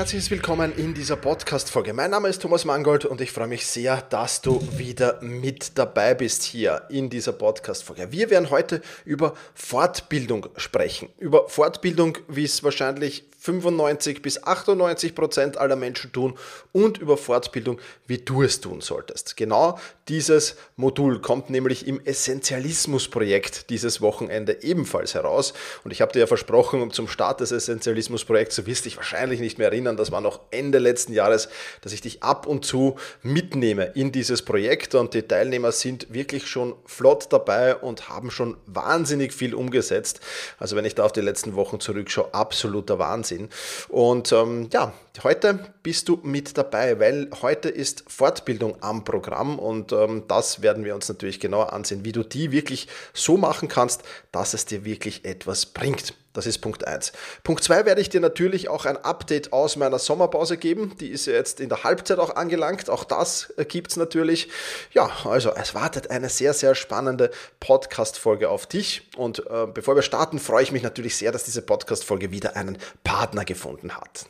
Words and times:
Herzliches 0.00 0.30
Willkommen 0.30 0.72
in 0.78 0.94
dieser 0.94 1.16
Podcast-Folge. 1.16 1.92
Mein 1.92 2.10
Name 2.10 2.28
ist 2.28 2.40
Thomas 2.40 2.64
Mangold 2.64 3.04
und 3.04 3.20
ich 3.20 3.32
freue 3.32 3.48
mich 3.48 3.66
sehr, 3.66 4.00
dass 4.00 4.40
du 4.40 4.66
wieder 4.78 5.20
mit 5.20 5.76
dabei 5.76 6.14
bist 6.14 6.42
hier 6.42 6.84
in 6.88 7.10
dieser 7.10 7.32
Podcast-Folge. 7.32 8.10
Wir 8.10 8.30
werden 8.30 8.48
heute 8.48 8.80
über 9.04 9.34
Fortbildung 9.52 10.46
sprechen. 10.56 11.10
Über 11.18 11.50
Fortbildung, 11.50 12.16
wie 12.28 12.44
es 12.44 12.64
wahrscheinlich 12.64 13.24
95 13.40 14.22
bis 14.22 14.42
98 14.42 15.14
Prozent 15.14 15.58
aller 15.58 15.76
Menschen 15.76 16.12
tun 16.12 16.32
und 16.72 16.96
über 16.96 17.18
Fortbildung, 17.18 17.78
wie 18.06 18.16
du 18.16 18.42
es 18.42 18.62
tun 18.62 18.80
solltest. 18.80 19.36
Genau 19.36 19.78
dieses 20.10 20.56
Modul 20.74 21.20
kommt 21.20 21.50
nämlich 21.50 21.86
im 21.86 22.04
Essentialismus-Projekt 22.04 23.70
dieses 23.70 24.00
Wochenende 24.00 24.64
ebenfalls 24.64 25.14
heraus. 25.14 25.54
Und 25.84 25.92
ich 25.92 26.00
habe 26.00 26.12
dir 26.12 26.18
ja 26.18 26.26
versprochen, 26.26 26.90
zum 26.90 27.06
Start 27.06 27.38
des 27.40 27.52
Essentialismus-Projekts, 27.52 28.56
du 28.56 28.66
wirst 28.66 28.86
dich 28.86 28.96
wahrscheinlich 28.96 29.38
nicht 29.38 29.58
mehr 29.58 29.68
erinnern, 29.68 29.96
das 29.96 30.10
war 30.10 30.20
noch 30.20 30.40
Ende 30.50 30.78
letzten 30.78 31.12
Jahres, 31.12 31.48
dass 31.80 31.92
ich 31.92 32.00
dich 32.00 32.24
ab 32.24 32.48
und 32.48 32.64
zu 32.64 32.96
mitnehme 33.22 33.92
in 33.94 34.10
dieses 34.10 34.42
Projekt. 34.42 34.96
Und 34.96 35.14
die 35.14 35.22
Teilnehmer 35.22 35.70
sind 35.70 36.12
wirklich 36.12 36.48
schon 36.48 36.74
flott 36.86 37.28
dabei 37.30 37.76
und 37.76 38.08
haben 38.08 38.32
schon 38.32 38.56
wahnsinnig 38.66 39.32
viel 39.32 39.54
umgesetzt. 39.54 40.20
Also 40.58 40.74
wenn 40.74 40.84
ich 40.84 40.96
da 40.96 41.04
auf 41.04 41.12
die 41.12 41.20
letzten 41.20 41.54
Wochen 41.54 41.78
zurückschaue, 41.78 42.34
absoluter 42.34 42.98
Wahnsinn. 42.98 43.48
Und 43.88 44.32
ähm, 44.32 44.68
ja, 44.72 44.92
heute 45.24 45.72
bist 45.82 46.08
du 46.08 46.20
mit 46.22 46.56
dabei, 46.56 46.98
weil 47.00 47.30
heute 47.42 47.68
ist 47.68 48.04
Fortbildung 48.08 48.82
am 48.82 49.04
Programm 49.04 49.58
und 49.58 49.92
ähm, 49.92 50.24
das 50.28 50.62
werden 50.62 50.84
wir 50.84 50.94
uns 50.94 51.08
natürlich 51.08 51.40
genauer 51.40 51.72
ansehen, 51.72 52.04
wie 52.04 52.12
du 52.12 52.22
die 52.22 52.52
wirklich 52.52 52.88
so 53.12 53.36
machen 53.36 53.68
kannst, 53.68 54.02
dass 54.32 54.54
es 54.54 54.66
dir 54.66 54.84
wirklich 54.84 55.24
etwas 55.24 55.66
bringt. 55.66 56.14
Das 56.32 56.46
ist 56.46 56.58
Punkt 56.58 56.86
1. 56.86 57.12
Punkt 57.42 57.64
2 57.64 57.86
werde 57.86 58.00
ich 58.00 58.08
dir 58.08 58.20
natürlich 58.20 58.68
auch 58.68 58.84
ein 58.84 58.96
Update 58.96 59.52
aus 59.52 59.74
meiner 59.74 59.98
Sommerpause 59.98 60.56
geben. 60.56 60.96
Die 61.00 61.08
ist 61.08 61.26
ja 61.26 61.32
jetzt 61.32 61.58
in 61.58 61.68
der 61.68 61.82
Halbzeit 61.82 62.20
auch 62.20 62.36
angelangt. 62.36 62.88
Auch 62.88 63.02
das 63.02 63.52
äh, 63.56 63.64
gibt 63.64 63.90
es 63.90 63.96
natürlich. 63.96 64.48
Ja, 64.92 65.10
also 65.24 65.50
es 65.50 65.74
wartet 65.74 66.10
eine 66.10 66.28
sehr, 66.28 66.54
sehr 66.54 66.76
spannende 66.76 67.32
Podcast-Folge 67.58 68.48
auf 68.48 68.66
dich. 68.66 69.08
Und 69.16 69.40
äh, 69.50 69.66
bevor 69.74 69.96
wir 69.96 70.02
starten, 70.02 70.38
freue 70.38 70.62
ich 70.62 70.70
mich 70.70 70.84
natürlich 70.84 71.16
sehr, 71.16 71.32
dass 71.32 71.42
diese 71.42 71.62
Podcast-Folge 71.62 72.30
wieder 72.30 72.54
einen 72.54 72.78
Partner 73.02 73.44
gefunden 73.44 73.96
hat. 73.96 74.26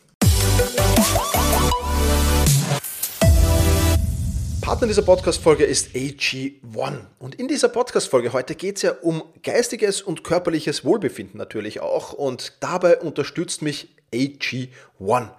Partner 4.71 4.87
dieser 4.87 5.03
Podcast-Folge 5.03 5.65
ist 5.65 5.97
AG1. 5.97 7.01
Und 7.19 7.35
in 7.35 7.49
dieser 7.49 7.69
Podcast-Folge 7.69 8.33
heute 8.33 8.55
geht 8.55 8.77
es 8.77 8.83
ja 8.83 8.93
um 9.03 9.25
geistiges 9.43 10.01
und 10.01 10.23
körperliches 10.23 10.85
Wohlbefinden 10.85 11.39
natürlich 11.39 11.81
auch. 11.81 12.13
Und 12.13 12.55
dabei 12.61 12.99
unterstützt 12.99 13.63
mich 13.63 13.95
AG1. 14.13 15.31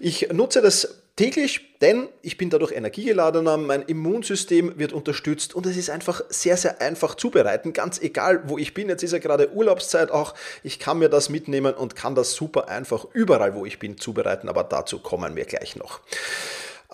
Ich 0.00 0.32
nutze 0.32 0.60
das 0.60 1.01
täglich, 1.22 1.60
denn 1.80 2.08
ich 2.22 2.36
bin 2.36 2.50
dadurch 2.50 2.72
energiegeladener, 2.72 3.56
mein 3.56 3.82
Immunsystem 3.82 4.76
wird 4.76 4.92
unterstützt 4.92 5.54
und 5.54 5.66
es 5.66 5.76
ist 5.76 5.88
einfach 5.88 6.20
sehr, 6.30 6.56
sehr 6.56 6.80
einfach 6.80 7.14
zubereiten, 7.14 7.72
ganz 7.72 8.00
egal 8.00 8.48
wo 8.48 8.58
ich 8.58 8.74
bin. 8.74 8.88
Jetzt 8.88 9.04
ist 9.04 9.12
ja 9.12 9.20
gerade 9.20 9.52
Urlaubszeit 9.52 10.10
auch, 10.10 10.34
ich 10.64 10.80
kann 10.80 10.98
mir 10.98 11.08
das 11.08 11.28
mitnehmen 11.28 11.74
und 11.74 11.94
kann 11.94 12.16
das 12.16 12.32
super 12.32 12.68
einfach 12.68 13.06
überall, 13.12 13.54
wo 13.54 13.64
ich 13.64 13.78
bin, 13.78 13.98
zubereiten, 13.98 14.48
aber 14.48 14.64
dazu 14.64 14.98
kommen 14.98 15.36
wir 15.36 15.44
gleich 15.44 15.76
noch. 15.76 16.00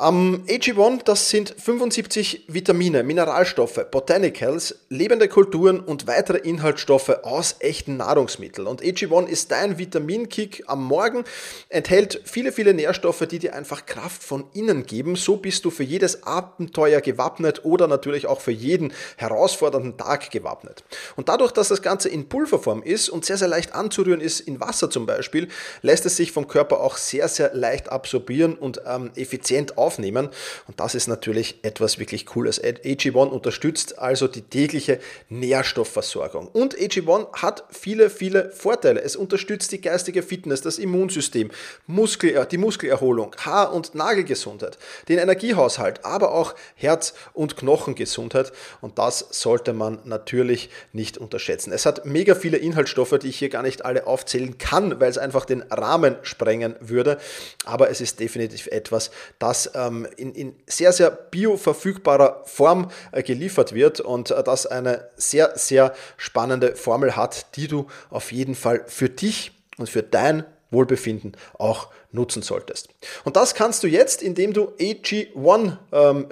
Am 0.01 0.45
AG1, 0.47 1.03
das 1.03 1.29
sind 1.29 1.53
75 1.59 2.45
Vitamine, 2.47 3.03
Mineralstoffe, 3.03 3.85
Botanicals, 3.91 4.77
lebende 4.89 5.27
Kulturen 5.27 5.81
und 5.81 6.07
weitere 6.07 6.39
Inhaltsstoffe 6.39 7.09
aus 7.25 7.57
echten 7.59 7.97
Nahrungsmitteln. 7.97 8.69
Und 8.69 8.81
AG1 8.81 9.27
ist 9.27 9.51
dein 9.51 9.77
Vitaminkick 9.77 10.63
am 10.69 10.85
Morgen, 10.85 11.25
enthält 11.69 12.21
viele, 12.23 12.53
viele 12.53 12.75
Nährstoffe, 12.75 13.27
die 13.29 13.41
dir 13.41 13.57
einfach 13.57 13.87
Kraft 13.87 14.23
von 14.23 14.45
innen 14.53 14.87
geben. 14.87 15.17
So 15.17 15.37
bist 15.37 15.65
du 15.65 15.71
für 15.71 15.83
jedes 15.83 16.23
Abenteuer 16.23 17.01
gewappnet 17.01 17.65
oder 17.65 17.89
natürlich 17.89 18.29
auch 18.29 18.41
für 18.41 18.53
jeden 18.53 18.93
herausfordernden 19.17 19.97
Tag 19.97 20.31
gewappnet. 20.31 20.85
Und 21.17 21.29
dadurch, 21.29 21.51
dass 21.51 21.67
das 21.67 21.83
Ganze 21.83 22.09
in 22.09 22.29
Pulverform 22.29 22.85
ist 22.85 23.09
und 23.09 23.25
sehr, 23.25 23.37
sehr 23.37 23.49
leicht 23.49 23.75
anzurühren 23.75 24.21
ist, 24.21 24.39
in 24.39 24.61
Wasser 24.61 24.91
zum 24.91 25.07
Beispiel, 25.07 25.49
lässt 25.83 26.07
es 26.07 26.17
sich 26.17 26.31
vom 26.31 26.47
Körper 26.47 26.83
auch 26.83 26.99
sehr, 26.99 27.27
sehr 27.27 27.53
leicht 27.53 27.89
absorbieren 27.89 28.55
und 28.55 28.81
ähm, 28.87 29.11
effizient 29.17 29.77
aufnehmen 29.77 29.88
aufnehmen. 29.89 30.29
Und 30.67 30.81
das 30.81 30.95
ist 30.95 31.09
natürlich 31.09 31.61
etwas 31.63 31.99
wirklich 31.99 32.27
Cooles. 32.27 32.63
AG1 32.63 33.29
unterstützt 33.29 33.99
also 33.99 34.29
die 34.29 34.43
tägliche 34.43 35.01
Nährstoffversorgung. 35.31 36.49
Und 36.49 36.77
AG1 36.77 37.33
hat 37.33 37.65
viele, 37.71 38.11
viele 38.11 38.51
Vorteile. 38.51 39.01
Es 39.01 39.17
unterstützt 39.17 39.73
die 39.73 39.81
geistige 39.81 40.23
Fitness, 40.23 40.61
das 40.61 40.79
Immunsystem, 40.79 41.51
Muskel, 41.87 42.47
die 42.51 42.59
Muskelerholung, 42.59 43.35
Haar- 43.39 43.73
und 43.73 43.95
Nagelgesundheit, 43.95 44.77
den 45.09 45.19
Energiehaushalt, 45.19 46.05
aber 46.05 46.33
auch 46.33 46.55
Herz- 46.75 47.15
und 47.33 47.57
Knochengesundheit. 47.57 48.53
Und 48.83 48.99
das 48.99 49.27
sollte 49.31 49.73
man 49.73 50.01
natürlich 50.05 50.69
nicht 50.93 51.17
unterschätzen. 51.17 51.73
Es 51.73 51.87
hat 51.87 52.05
mega 52.05 52.35
viele 52.35 52.59
Inhaltsstoffe, 52.59 53.19
die 53.23 53.29
ich 53.29 53.39
hier 53.39 53.49
gar 53.49 53.63
nicht 53.63 53.87
alle 53.87 54.07
aufzählen 54.07 54.59
kann, 54.59 55.01
weil 55.01 55.09
es 55.09 55.17
einfach 55.17 55.47
den 55.47 55.63
Rahmen 55.63 56.17
sprengen 56.21 56.77
würde. 56.81 57.19
Aber 57.65 57.89
es 57.89 58.03
ist 58.03 58.21
definitiv 58.21 58.67
etwas, 58.67 59.11
das 59.39 59.71
in, 60.17 60.35
in, 60.35 60.57
sehr, 60.67 60.93
sehr 60.93 61.11
bioverfügbarer 61.11 62.43
Form 62.45 62.91
äh, 63.13 63.23
geliefert 63.23 63.75
wird 63.75 64.01
und 64.01 64.31
äh, 64.31 64.43
das 64.43 64.67
eine 64.67 65.09
sehr, 65.17 65.53
sehr 65.57 65.95
spannende 66.17 66.77
Formel 66.77 67.17
hat, 67.17 67.57
die 67.57 67.69
du 67.69 67.87
auf 68.11 68.33
jeden 68.33 68.55
Fall 68.55 68.85
für 68.87 69.09
dich 69.09 69.53
und 69.79 69.89
für 69.89 70.03
dein 70.03 70.45
Wohlbefinden 70.71 71.33
auch 71.59 71.89
nutzen 72.11 72.43
solltest. 72.43 72.89
Und 73.25 73.37
das 73.37 73.55
kannst 73.55 73.83
du 73.83 73.87
jetzt, 73.87 74.23
indem 74.23 74.55
du 74.55 74.73
AG1 74.81 75.77
ähm, 75.93 76.29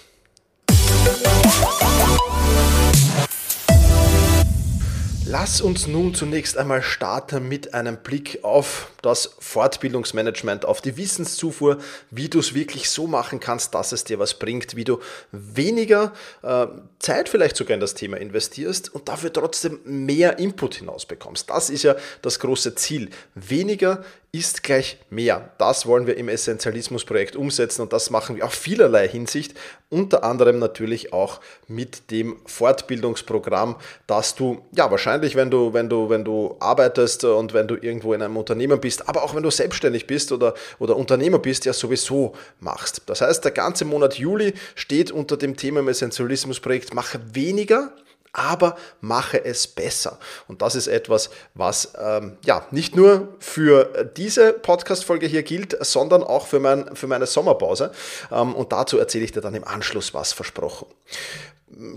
Lass 5.31 5.61
uns 5.61 5.85
nun 5.85 6.15
zunächst 6.15 6.57
einmal 6.57 6.81
starten 6.81 7.47
mit 7.47 7.75
einem 7.75 7.97
Blick 7.97 8.43
auf 8.43 8.89
das 9.03 9.35
Fortbildungsmanagement, 9.37 10.65
auf 10.65 10.81
die 10.81 10.97
Wissenszufuhr, 10.97 11.77
wie 12.09 12.29
du 12.29 12.39
es 12.39 12.55
wirklich 12.55 12.89
so 12.89 13.05
machen 13.05 13.39
kannst, 13.39 13.75
dass 13.75 13.91
es 13.91 14.03
dir 14.03 14.17
was 14.17 14.39
bringt, 14.39 14.75
wie 14.75 14.85
du 14.85 14.99
weniger 15.31 16.13
äh, 16.41 16.65
Zeit 16.97 17.29
vielleicht 17.29 17.57
sogar 17.57 17.75
in 17.75 17.79
das 17.79 17.93
Thema 17.93 18.17
investierst 18.17 18.91
und 18.91 19.07
dafür 19.07 19.31
trotzdem 19.31 19.79
mehr 19.83 20.39
Input 20.39 20.73
hinausbekommst. 20.73 21.47
Das 21.47 21.69
ist 21.69 21.83
ja 21.83 21.95
das 22.23 22.39
große 22.39 22.73
Ziel. 22.73 23.11
Weniger 23.35 24.03
ist 24.31 24.61
gleich 24.61 24.97
mehr. 25.09 25.49
Das 25.57 25.87
wollen 25.87 26.05
wir 26.05 26.15
im 26.17 26.29
Essentialismus-Projekt 26.29 27.35
umsetzen 27.35 27.81
und 27.81 27.93
das 27.93 28.11
machen 28.11 28.35
wir 28.35 28.45
auf 28.45 28.53
vielerlei 28.53 29.07
Hinsicht, 29.07 29.55
unter 29.89 30.23
anderem 30.23 30.59
natürlich 30.59 31.13
auch 31.13 31.39
mit 31.67 32.11
dem 32.11 32.37
Fortbildungsprogramm, 32.45 33.75
dass 34.05 34.35
du 34.35 34.61
ja 34.75 34.91
wahrscheinlich, 34.91 35.35
wenn 35.35 35.49
du, 35.49 35.73
wenn 35.73 35.89
du, 35.89 36.09
wenn 36.09 36.23
du 36.23 36.55
arbeitest 36.59 37.23
und 37.23 37.53
wenn 37.55 37.67
du 37.67 37.75
irgendwo 37.75 38.13
in 38.13 38.21
einem 38.21 38.37
Unternehmen 38.37 38.79
bist, 38.79 39.09
aber 39.09 39.23
auch 39.23 39.33
wenn 39.33 39.41
du 39.41 39.49
selbstständig 39.49 40.05
bist 40.05 40.31
oder, 40.31 40.53
oder 40.77 40.95
Unternehmer 40.95 41.39
bist, 41.39 41.65
ja 41.65 41.73
sowieso 41.73 42.33
machst. 42.59 43.01
Das 43.07 43.21
heißt, 43.21 43.43
der 43.43 43.51
ganze 43.51 43.83
Monat 43.85 44.19
Juli 44.19 44.53
steht 44.75 45.11
unter 45.11 45.37
dem 45.37 45.57
Thema 45.57 45.79
im 45.79 45.87
Essentialismus-Projekt 45.87 46.93
Mache 46.93 47.19
weniger 47.33 47.91
aber 48.33 48.75
mache 49.01 49.43
es 49.43 49.67
besser. 49.67 50.19
Und 50.47 50.61
das 50.61 50.75
ist 50.75 50.87
etwas, 50.87 51.29
was 51.53 51.93
ähm, 51.99 52.37
ja 52.45 52.65
nicht 52.71 52.95
nur 52.95 53.35
für 53.39 54.11
diese 54.17 54.53
Podcast-Folge 54.53 55.27
hier 55.27 55.43
gilt, 55.43 55.77
sondern 55.83 56.23
auch 56.23 56.47
für, 56.47 56.59
mein, 56.59 56.95
für 56.95 57.07
meine 57.07 57.25
Sommerpause. 57.25 57.91
Ähm, 58.31 58.55
und 58.55 58.71
dazu 58.71 58.97
erzähle 58.97 59.25
ich 59.25 59.31
dir 59.31 59.41
dann 59.41 59.55
im 59.55 59.63
Anschluss 59.63 60.13
was 60.13 60.33
versprochen. 60.33 60.87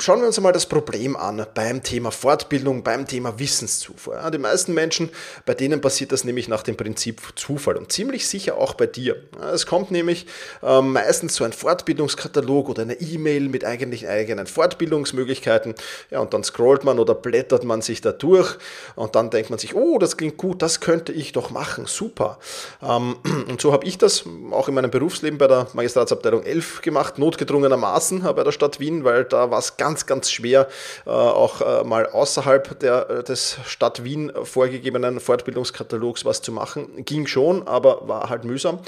Schauen 0.00 0.20
wir 0.20 0.26
uns 0.26 0.36
einmal 0.36 0.52
das 0.52 0.66
Problem 0.66 1.16
an 1.16 1.46
beim 1.54 1.82
Thema 1.82 2.10
Fortbildung, 2.10 2.82
beim 2.82 3.06
Thema 3.06 3.38
Wissenszufuhr. 3.38 4.30
Die 4.30 4.36
meisten 4.36 4.74
Menschen, 4.74 5.08
bei 5.46 5.54
denen 5.54 5.80
passiert 5.80 6.12
das 6.12 6.24
nämlich 6.24 6.46
nach 6.46 6.62
dem 6.62 6.76
Prinzip 6.76 7.22
Zufall 7.36 7.78
und 7.78 7.90
ziemlich 7.90 8.28
sicher 8.28 8.58
auch 8.58 8.74
bei 8.74 8.86
dir. 8.86 9.16
Es 9.50 9.64
kommt 9.64 9.90
nämlich 9.90 10.26
äh, 10.62 10.82
meistens 10.82 11.36
so 11.36 11.44
ein 11.44 11.54
Fortbildungskatalog 11.54 12.68
oder 12.68 12.82
eine 12.82 13.00
E-Mail 13.00 13.48
mit 13.48 13.64
eigentlich 13.64 14.06
eigenen 14.06 14.46
Fortbildungsmöglichkeiten. 14.46 15.74
Ja, 16.10 16.20
und 16.20 16.34
dann 16.34 16.44
scrollt 16.44 16.84
man 16.84 16.98
oder 16.98 17.14
blättert 17.14 17.64
man 17.64 17.80
sich 17.80 18.02
da 18.02 18.12
durch 18.12 18.58
und 18.94 19.14
dann 19.14 19.30
denkt 19.30 19.48
man 19.48 19.58
sich, 19.58 19.74
oh, 19.74 19.96
das 19.98 20.18
klingt 20.18 20.36
gut, 20.36 20.60
das 20.60 20.80
könnte 20.80 21.12
ich 21.12 21.32
doch 21.32 21.50
machen, 21.50 21.86
super. 21.86 22.38
Ähm, 22.82 23.16
und 23.48 23.58
so 23.58 23.72
habe 23.72 23.86
ich 23.86 23.96
das 23.96 24.24
auch 24.50 24.68
in 24.68 24.74
meinem 24.74 24.90
Berufsleben 24.90 25.38
bei 25.38 25.46
der 25.46 25.68
Magistratsabteilung 25.72 26.42
11 26.42 26.82
gemacht, 26.82 27.18
notgedrungenermaßen 27.18 28.20
bei 28.20 28.44
der 28.44 28.52
Stadt 28.52 28.78
Wien, 28.78 29.04
weil 29.04 29.24
da 29.24 29.50
war 29.50 29.61
es 29.62 29.76
ganz, 29.76 30.06
ganz 30.06 30.30
schwer, 30.30 30.68
äh, 31.06 31.10
auch 31.10 31.60
äh, 31.60 31.84
mal 31.84 32.06
außerhalb 32.06 32.78
der, 32.80 33.10
äh, 33.10 33.22
des 33.24 33.56
Stadt 33.66 34.04
Wien 34.04 34.32
vorgegebenen 34.42 35.20
Fortbildungskatalogs 35.20 36.24
was 36.24 36.42
zu 36.42 36.52
machen. 36.52 37.04
Ging 37.04 37.26
schon, 37.26 37.66
aber 37.66 38.08
war 38.08 38.28
halt 38.28 38.44
mühsam. 38.44 38.80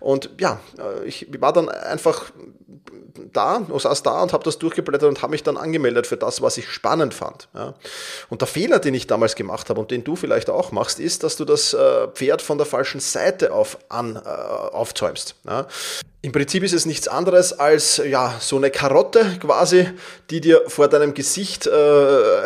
Und 0.00 0.30
ja, 0.38 0.60
ich 1.04 1.28
war 1.40 1.52
dann 1.52 1.68
einfach 1.68 2.30
da, 3.32 3.66
saß 3.76 4.02
da 4.02 4.22
und 4.22 4.32
habe 4.32 4.44
das 4.44 4.58
durchgeblättert 4.58 5.08
und 5.08 5.22
habe 5.22 5.32
mich 5.32 5.42
dann 5.42 5.56
angemeldet 5.56 6.06
für 6.06 6.16
das, 6.16 6.42
was 6.42 6.56
ich 6.56 6.68
spannend 6.68 7.14
fand. 7.14 7.48
Ja. 7.54 7.74
Und 8.28 8.40
der 8.40 8.48
Fehler, 8.48 8.78
den 8.78 8.94
ich 8.94 9.06
damals 9.06 9.34
gemacht 9.34 9.68
habe 9.68 9.80
und 9.80 9.90
den 9.90 10.04
du 10.04 10.16
vielleicht 10.16 10.50
auch 10.50 10.72
machst, 10.72 11.00
ist, 11.00 11.22
dass 11.22 11.36
du 11.36 11.44
das 11.44 11.76
Pferd 12.14 12.42
von 12.42 12.58
der 12.58 12.66
falschen 12.66 13.00
Seite 13.00 13.52
auf 13.52 13.78
an, 13.88 14.16
äh, 14.16 14.28
aufzäumst. 14.28 15.34
Ja. 15.46 15.66
Im 16.22 16.32
Prinzip 16.32 16.62
ist 16.62 16.74
es 16.74 16.84
nichts 16.84 17.08
anderes 17.08 17.58
als 17.58 17.96
ja, 17.96 18.36
so 18.40 18.58
eine 18.58 18.70
Karotte 18.70 19.38
quasi, 19.40 19.88
die 20.28 20.42
dir 20.42 20.60
vor 20.66 20.86
deinem 20.86 21.14
Gesicht 21.14 21.66
äh, 21.66 21.70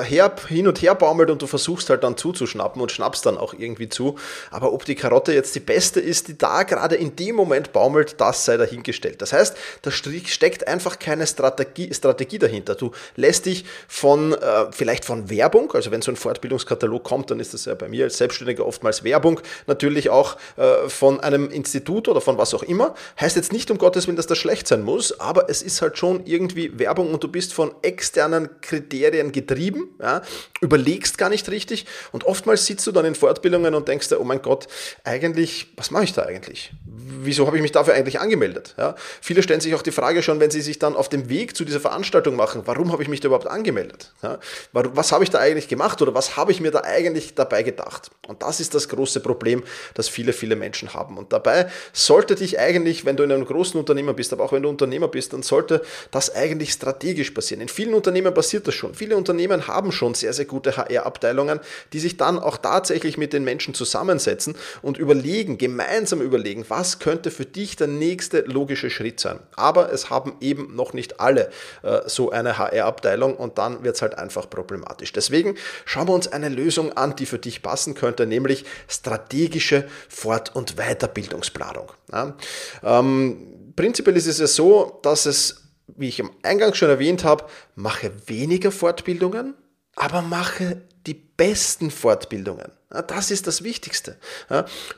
her, 0.05 0.33
hin 0.47 0.69
und 0.69 0.81
her 0.81 0.95
baumelt 0.95 1.29
und 1.29 1.43
du 1.43 1.49
versuchst 1.49 1.91
halt 1.91 2.05
dann 2.05 2.17
zuzuschnappen 2.17 2.81
und 2.81 2.93
schnappst 2.93 3.27
dann 3.27 3.37
auch 3.37 3.53
irgendwie 3.53 3.89
zu. 3.89 4.15
Aber 4.53 4.73
ob 4.73 4.85
die 4.85 4.95
Karotte 4.95 5.35
jetzt 5.35 5.57
die 5.57 5.61
beste 5.61 5.99
ist, 5.99 6.29
die 6.29 6.39
da 6.39 6.63
gerade 6.63 6.95
in 6.95 7.17
dem 7.17 7.35
Moment 7.35 7.73
baumelt, 7.73 8.21
das 8.21 8.45
sei 8.45 8.59
dahingestellt. 8.59 9.21
Das 9.21 9.33
heißt, 9.33 9.57
da 9.83 9.91
steckt 9.91 10.69
einfach 10.69 11.01
keine 11.01 11.27
Strategie, 11.27 11.93
Strategie 11.93 12.39
dahinter. 12.39 12.77
Du 12.77 12.93
lässt 13.17 13.47
dich 13.47 13.65
von 13.89 14.35
äh, 14.35 14.71
vielleicht 14.71 15.05
von 15.05 15.31
Werbung, 15.31 15.73
also 15.73 15.91
wenn 15.91 16.01
so 16.01 16.13
ein 16.13 16.17
Fortbildungskatalog 16.17 17.03
kommt, 17.03 17.33
dann 17.33 17.41
ist 17.41 17.55
das 17.55 17.65
ja 17.65 17.75
bei 17.75 17.89
mir 17.89 18.05
als 18.05 18.19
Selbstständiger 18.19 18.65
oftmals 18.65 19.03
Werbung, 19.03 19.41
natürlich 19.67 20.11
auch 20.11 20.37
äh, 20.59 20.89
von 20.89 21.19
einem 21.19 21.51
Institut 21.51 22.07
oder 22.07 22.21
von 22.21 22.39
was 22.39 22.55
auch 22.55 22.63
immer. 22.63 22.95
Heißt 23.21 23.35
jetzt 23.35 23.53
nicht, 23.53 23.64
nicht 23.65 23.71
um 23.71 23.79
Gottes 23.79 24.07
Willen, 24.07 24.17
dass 24.17 24.27
das 24.27 24.37
schlecht 24.37 24.69
sein 24.69 24.83
muss, 24.83 25.19
aber 25.21 25.49
es 25.49 25.63
ist 25.63 25.81
halt 25.81 25.97
schon 25.97 26.27
irgendwie 26.27 26.79
Werbung 26.79 27.15
und 27.15 27.25
du 27.25 27.29
bist 27.29 27.55
von 27.55 27.75
externen 27.81 28.51
Kriterien 28.61 29.33
getrieben, 29.33 29.89
ja, 30.03 30.21
überlegst 30.61 31.17
gar 31.17 31.31
nicht 31.31 31.49
richtig 31.49 31.87
und 32.13 32.25
oftmals 32.25 32.67
sitzt 32.67 32.87
du 32.87 32.93
dann 32.93 33.07
in 33.07 33.15
Fortbildungen 33.15 33.75
und 33.75 33.89
denkst 33.89 34.11
dir, 34.11 34.21
oh 34.21 34.25
mein 34.25 34.43
Gott, 34.43 34.67
eigentlich, 35.03 35.73
was 35.77 35.91
mache 35.91 36.05
ich 36.05 36.13
da 36.13 36.25
eigentlich? 36.25 36.73
Wieso 36.87 37.47
habe 37.47 37.57
ich 37.57 37.63
mich 37.63 37.73
dafür 37.73 37.95
eigentlich 37.95 38.21
angemeldet? 38.21 38.75
Ja, 38.77 38.97
viele 39.23 39.43
stellen 39.43 39.61
sich 39.61 39.75
auch 39.75 39.81
die 39.81 39.93
Frage 39.93 40.23
schon, 40.23 40.41
wenn 40.41 40.51
sie 40.51 40.61
sich 40.61 40.79
dann 40.79 40.95
auf 40.95 41.09
dem 41.09 41.31
Weg 41.31 41.57
zu 41.57 41.65
dieser 41.65 41.81
Veranstaltung 41.81 42.37
machen, 42.37 42.63
warum 42.67 42.93
habe 42.93 43.03
ich 43.03 43.09
mich 43.09 43.21
da 43.21 43.29
überhaupt 43.29 43.47
angemeldet? 43.47 44.13
Ja, 44.23 44.39
was 44.73 45.11
habe 45.11 45.25
ich 45.25 45.31
da 45.31 45.39
eigentlich 45.39 45.69
gemacht 45.69 46.03
oder 46.03 46.13
was 46.13 46.37
habe 46.37 46.53
ich 46.53 46.61
mir 46.61 46.71
da 46.71 46.83
eigentlich 46.85 47.35
dabei 47.35 47.63
gedacht? 47.63 48.11
Und 48.29 48.43
das 48.43 48.61
ist 48.61 48.75
das 48.75 48.91
große 48.91 49.21
Problem, 49.21 49.63
das 49.95 50.09
viele, 50.09 50.35
viele 50.35 50.55
Menschen 50.55 50.93
haben. 50.93 51.17
Und 51.17 51.33
dabei 51.33 51.71
sollte 51.95 52.35
dich 52.35 52.59
eigentlich, 52.59 53.07
wenn 53.07 53.17
du 53.17 53.23
in 53.23 53.33
einem 53.33 53.47
großen 53.55 53.79
Unternehmer 53.79 54.15
bist, 54.15 54.33
aber 54.33 54.45
auch 54.45 54.53
wenn 54.53 54.63
du 54.63 54.69
Unternehmer 54.69 55.09
bist, 55.09 55.33
dann 55.33 55.43
sollte 55.43 55.83
das 56.11 56.35
eigentlich 56.35 56.73
strategisch 56.73 57.31
passieren. 57.31 57.61
In 57.61 57.69
vielen 57.69 57.95
Unternehmen 57.95 58.35
passiert 58.35 58.67
das 58.67 58.75
schon. 58.75 58.95
Viele 58.95 59.17
Unternehmen 59.17 59.69
haben 59.69 59.93
schon 59.93 60.15
sehr, 60.15 60.33
sehr 60.33 60.45
gute 60.45 60.77
HR-Abteilungen, 60.77 61.61
die 61.93 62.01
sich 62.01 62.17
dann 62.17 62.39
auch 62.39 62.57
tatsächlich 62.57 63.17
mit 63.17 63.33
den 63.33 63.45
Menschen 63.45 63.73
zusammensetzen 63.75 64.57
und 64.83 64.99
überlegen, 64.99 65.57
gemeinsam 65.57 66.21
überlegen, 66.21 66.65
was 66.69 66.99
könnte 66.99 67.31
für 67.31 67.45
dich 67.45 67.77
der 67.77 67.87
nächste 67.87 68.41
logische 68.41 68.91
Schritt 68.91 69.21
sein. 69.21 69.39
Aber 69.55 69.93
es 69.93 70.11
haben 70.11 70.35
eben 70.41 70.75
noch 70.75 70.93
nicht 70.93 71.21
alle 71.21 71.51
äh, 71.83 72.01
so 72.07 72.31
eine 72.31 72.59
HR-Abteilung 72.59 73.37
und 73.37 73.59
dann 73.59 73.85
wird 73.85 73.95
es 73.95 74.03
halt 74.03 74.19
einfach 74.19 74.51
problematisch. 74.51 75.13
Deswegen 75.13 75.55
schauen 75.85 76.09
wir 76.09 76.15
uns 76.15 76.27
eine 76.27 76.49
Lösung 76.49 76.93
an, 76.95 77.15
die 77.15 77.27
für 77.27 77.39
dich 77.39 77.63
passen 77.63 77.95
könnte, 77.95 78.27
nämlich 78.27 78.65
strategische 78.89 79.87
Fort- 80.09 80.57
und 80.57 80.77
Weiterbildungsplanung. 80.77 81.93
Ja? 82.15 82.37
Ähm, 82.83 83.73
prinzipiell 83.77 84.17
ist 84.17 84.27
es 84.27 84.39
ja 84.39 84.47
so, 84.47 85.01
dass 85.03 85.27
es, 85.27 85.73
wie 85.89 86.09
ich 86.09 86.21
am 86.21 86.31
Eingang 86.43 86.75
schon 86.75 86.89
erwähnt 86.89 87.25
habe, 87.25 87.45
mache 87.75 88.13
weniger 88.27 88.71
Fortbildungen, 88.71 89.55
aber 89.97 90.23
mache 90.23 90.83
die 91.07 91.24
besten 91.37 91.91
Fortbildungen. 91.91 92.71
Das 93.03 93.31
ist 93.31 93.47
das 93.47 93.65
Wichtigste. 93.65 94.17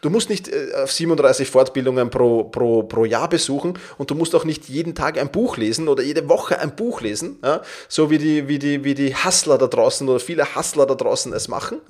Du 0.03 0.11
musst 0.11 0.29
nicht 0.29 0.50
37 0.87 1.49
äh, 1.49 1.50
Fortbildungen 1.50 2.11
pro, 2.11 2.44
pro, 2.44 2.83
pro 2.83 3.05
Jahr 3.05 3.29
besuchen 3.29 3.79
und 3.97 4.11
du 4.11 4.15
musst 4.15 4.35
auch 4.35 4.44
nicht 4.44 4.69
jeden 4.69 4.94
Tag 4.94 5.19
ein 5.19 5.31
Buch 5.31 5.56
lesen 5.56 5.88
oder 5.88 6.03
jede 6.03 6.29
Woche 6.29 6.59
ein 6.59 6.77
Buch 6.77 7.00
lesen, 7.00 7.38
so 7.88 8.11
wie 8.11 8.19
die, 8.19 8.49
wie 8.49 8.59
die, 8.59 8.85
wie 8.85 8.94
die 8.94 9.15
Hustler 9.15 9.56
da 9.56 9.67
draußen 9.67 10.06
oder 10.09 10.21
viele 10.21 10.55
Hustler 10.55 10.87
da 10.87 10.94
draußen 10.94 11.33
es 11.33 11.49
machen. 11.49 11.81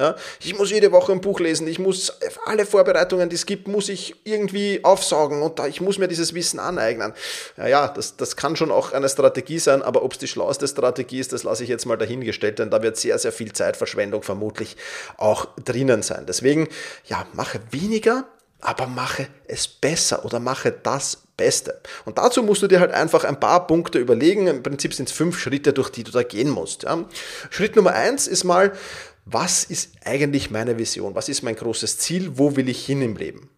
Ich 0.40 0.56
muss 0.56 0.70
jede 0.70 0.92
Woche 0.92 1.12
ein 1.12 1.20
Buch 1.20 1.40
lesen, 1.40 1.66
ich 1.66 1.78
muss 1.78 2.12
alle 2.44 2.66
Vorbereitungen, 2.66 3.28
die 3.28 3.36
es 3.36 3.46
gibt, 3.46 3.66
muss 3.66 3.88
ich 3.88 4.14
irgendwie 4.24 4.84
aufsaugen 4.84 5.42
und 5.42 5.58
ich 5.66 5.80
muss 5.80 5.98
mir 5.98 6.08
dieses 6.08 6.34
Wissen 6.34 6.60
aneignen. 6.60 7.14
Ja, 7.56 7.88
das, 7.88 8.16
das 8.16 8.36
kann 8.36 8.54
schon 8.54 8.70
auch 8.70 8.92
eine 8.92 9.08
Strategie 9.08 9.58
sein, 9.58 9.82
aber 9.82 10.04
ob 10.04 10.12
es 10.12 10.18
die 10.18 10.28
schlauste 10.28 10.68
Strategie 10.68 11.18
ist, 11.18 11.32
das 11.32 11.42
lasse 11.42 11.64
ich 11.64 11.68
jetzt 11.68 11.86
mal 11.86 11.96
dahingestellt, 11.96 12.60
denn 12.60 12.70
da 12.70 12.82
wird 12.82 12.96
sehr, 12.96 13.18
sehr 13.18 13.32
viel 13.32 13.52
Zeitverschwendung 13.52 14.22
vermutlich 14.36 14.76
auch 15.16 15.48
drinnen 15.64 16.02
sein. 16.02 16.26
Deswegen, 16.26 16.68
ja, 17.06 17.26
mache 17.32 17.60
weniger, 17.70 18.26
aber 18.60 18.86
mache 18.86 19.28
es 19.48 19.66
besser 19.66 20.24
oder 20.24 20.40
mache 20.40 20.72
das 20.72 21.22
Beste. 21.36 21.80
Und 22.04 22.18
dazu 22.18 22.42
musst 22.42 22.62
du 22.62 22.68
dir 22.68 22.80
halt 22.80 22.92
einfach 22.92 23.24
ein 23.24 23.40
paar 23.40 23.66
Punkte 23.66 23.98
überlegen. 23.98 24.46
Im 24.46 24.62
Prinzip 24.62 24.94
sind 24.94 25.08
es 25.08 25.14
fünf 25.14 25.38
Schritte, 25.38 25.72
durch 25.72 25.90
die 25.90 26.04
du 26.04 26.12
da 26.12 26.22
gehen 26.22 26.50
musst. 26.50 26.84
Ja. 26.84 27.04
Schritt 27.50 27.76
Nummer 27.76 27.92
eins 27.92 28.26
ist 28.26 28.44
mal, 28.44 28.72
was 29.24 29.64
ist 29.64 29.92
eigentlich 30.04 30.50
meine 30.50 30.78
Vision? 30.78 31.14
Was 31.14 31.28
ist 31.28 31.42
mein 31.42 31.56
großes 31.56 31.98
Ziel? 31.98 32.38
Wo 32.38 32.56
will 32.56 32.68
ich 32.68 32.84
hin 32.84 33.02
im 33.02 33.16
Leben? 33.16 33.50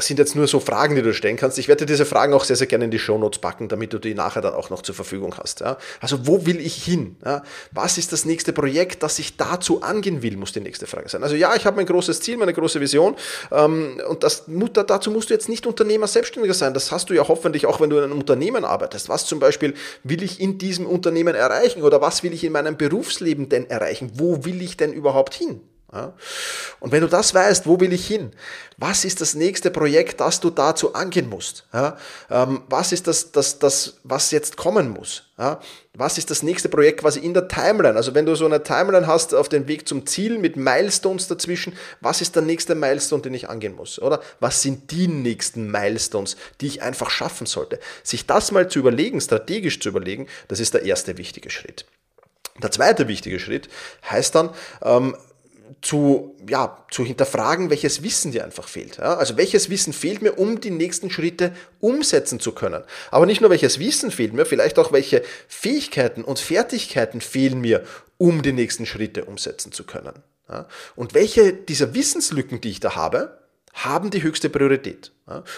Das 0.00 0.06
sind 0.06 0.18
jetzt 0.18 0.34
nur 0.34 0.46
so 0.46 0.60
Fragen, 0.60 0.96
die 0.96 1.02
du 1.02 1.12
stellen 1.12 1.36
kannst. 1.36 1.58
Ich 1.58 1.68
werde 1.68 1.84
diese 1.84 2.06
Fragen 2.06 2.32
auch 2.32 2.44
sehr, 2.44 2.56
sehr 2.56 2.66
gerne 2.66 2.86
in 2.86 2.90
die 2.90 2.98
Shownotes 2.98 3.38
packen, 3.38 3.68
damit 3.68 3.92
du 3.92 3.98
die 3.98 4.14
nachher 4.14 4.40
dann 4.40 4.54
auch 4.54 4.70
noch 4.70 4.80
zur 4.80 4.94
Verfügung 4.94 5.34
hast. 5.36 5.60
Ja? 5.60 5.76
Also 6.00 6.26
wo 6.26 6.46
will 6.46 6.58
ich 6.58 6.82
hin? 6.82 7.16
Ja? 7.22 7.42
Was 7.70 7.98
ist 7.98 8.10
das 8.10 8.24
nächste 8.24 8.54
Projekt, 8.54 9.02
das 9.02 9.18
ich 9.18 9.36
dazu 9.36 9.82
angehen 9.82 10.22
will, 10.22 10.38
muss 10.38 10.52
die 10.52 10.60
nächste 10.60 10.86
Frage 10.86 11.10
sein. 11.10 11.22
Also 11.22 11.36
ja, 11.36 11.54
ich 11.54 11.66
habe 11.66 11.76
mein 11.76 11.84
großes 11.84 12.20
Ziel, 12.20 12.38
meine 12.38 12.54
große 12.54 12.80
Vision 12.80 13.14
ähm, 13.52 14.00
und 14.08 14.24
das, 14.24 14.44
dazu 14.86 15.10
musst 15.10 15.28
du 15.28 15.34
jetzt 15.34 15.50
nicht 15.50 15.66
Unternehmer, 15.66 16.06
Selbstständiger 16.06 16.54
sein. 16.54 16.72
Das 16.72 16.90
hast 16.90 17.10
du 17.10 17.14
ja 17.14 17.28
hoffentlich 17.28 17.66
auch, 17.66 17.78
wenn 17.82 17.90
du 17.90 17.98
in 17.98 18.04
einem 18.04 18.18
Unternehmen 18.18 18.64
arbeitest. 18.64 19.10
Was 19.10 19.26
zum 19.26 19.38
Beispiel 19.38 19.74
will 20.02 20.22
ich 20.22 20.40
in 20.40 20.56
diesem 20.56 20.86
Unternehmen 20.86 21.34
erreichen 21.34 21.82
oder 21.82 22.00
was 22.00 22.22
will 22.22 22.32
ich 22.32 22.42
in 22.42 22.54
meinem 22.54 22.78
Berufsleben 22.78 23.50
denn 23.50 23.68
erreichen? 23.68 24.12
Wo 24.14 24.46
will 24.46 24.62
ich 24.62 24.78
denn 24.78 24.94
überhaupt 24.94 25.34
hin? 25.34 25.60
Ja? 25.92 26.14
Und 26.78 26.92
wenn 26.92 27.00
du 27.00 27.08
das 27.08 27.34
weißt, 27.34 27.66
wo 27.66 27.80
will 27.80 27.92
ich 27.92 28.06
hin? 28.06 28.30
Was 28.76 29.04
ist 29.04 29.20
das 29.20 29.34
nächste 29.34 29.70
Projekt, 29.70 30.20
das 30.20 30.40
du 30.40 30.50
dazu 30.50 30.94
angehen 30.94 31.28
musst? 31.28 31.66
Ja? 31.72 31.96
Ähm, 32.30 32.62
was 32.68 32.92
ist 32.92 33.06
das, 33.06 33.32
das, 33.32 33.58
das, 33.58 33.98
was 34.04 34.30
jetzt 34.30 34.56
kommen 34.56 34.90
muss? 34.90 35.24
Ja? 35.36 35.60
Was 35.94 36.16
ist 36.16 36.30
das 36.30 36.42
nächste 36.42 36.68
Projekt 36.68 37.00
quasi 37.00 37.18
in 37.18 37.34
der 37.34 37.48
Timeline? 37.48 37.96
Also 37.96 38.14
wenn 38.14 38.24
du 38.24 38.36
so 38.36 38.46
eine 38.46 38.62
Timeline 38.62 39.06
hast 39.06 39.34
auf 39.34 39.48
dem 39.48 39.66
Weg 39.66 39.88
zum 39.88 40.06
Ziel 40.06 40.38
mit 40.38 40.56
Milestones 40.56 41.26
dazwischen, 41.26 41.76
was 42.00 42.20
ist 42.20 42.36
der 42.36 42.42
nächste 42.42 42.74
Milestone, 42.74 43.22
den 43.22 43.34
ich 43.34 43.48
angehen 43.48 43.74
muss? 43.74 44.00
Oder 44.00 44.20
was 44.38 44.62
sind 44.62 44.92
die 44.92 45.08
nächsten 45.08 45.70
Milestones, 45.70 46.36
die 46.60 46.68
ich 46.68 46.82
einfach 46.82 47.10
schaffen 47.10 47.46
sollte? 47.46 47.80
Sich 48.04 48.26
das 48.26 48.52
mal 48.52 48.68
zu 48.68 48.78
überlegen, 48.78 49.20
strategisch 49.20 49.80
zu 49.80 49.88
überlegen, 49.88 50.28
das 50.46 50.60
ist 50.60 50.74
der 50.74 50.84
erste 50.84 51.18
wichtige 51.18 51.50
Schritt. 51.50 51.84
Der 52.62 52.70
zweite 52.70 53.08
wichtige 53.08 53.40
Schritt 53.40 53.68
heißt 54.08 54.34
dann, 54.34 54.50
ähm, 54.82 55.16
zu, 55.82 56.36
ja, 56.48 56.84
zu 56.90 57.04
hinterfragen, 57.04 57.70
welches 57.70 58.02
Wissen 58.02 58.32
dir 58.32 58.44
einfach 58.44 58.68
fehlt. 58.68 58.98
Ja? 58.98 59.16
Also 59.16 59.36
welches 59.36 59.70
Wissen 59.70 59.92
fehlt 59.92 60.20
mir, 60.20 60.38
um 60.38 60.60
die 60.60 60.70
nächsten 60.70 61.10
Schritte 61.10 61.52
umsetzen 61.80 62.38
zu 62.38 62.52
können. 62.52 62.84
Aber 63.10 63.26
nicht 63.26 63.40
nur 63.40 63.50
welches 63.50 63.78
Wissen 63.78 64.10
fehlt 64.10 64.34
mir, 64.34 64.44
vielleicht 64.44 64.78
auch 64.78 64.92
welche 64.92 65.22
Fähigkeiten 65.48 66.22
und 66.22 66.38
Fertigkeiten 66.38 67.20
fehlen 67.20 67.60
mir, 67.60 67.84
um 68.18 68.42
die 68.42 68.52
nächsten 68.52 68.84
Schritte 68.84 69.24
umsetzen 69.24 69.72
zu 69.72 69.84
können. 69.84 70.22
Ja? 70.48 70.66
Und 70.96 71.14
welche 71.14 71.52
dieser 71.54 71.94
Wissenslücken, 71.94 72.60
die 72.60 72.70
ich 72.70 72.80
da 72.80 72.94
habe, 72.94 73.39
haben 73.72 74.10
die 74.10 74.22
höchste 74.22 74.50
Priorität. 74.50 75.12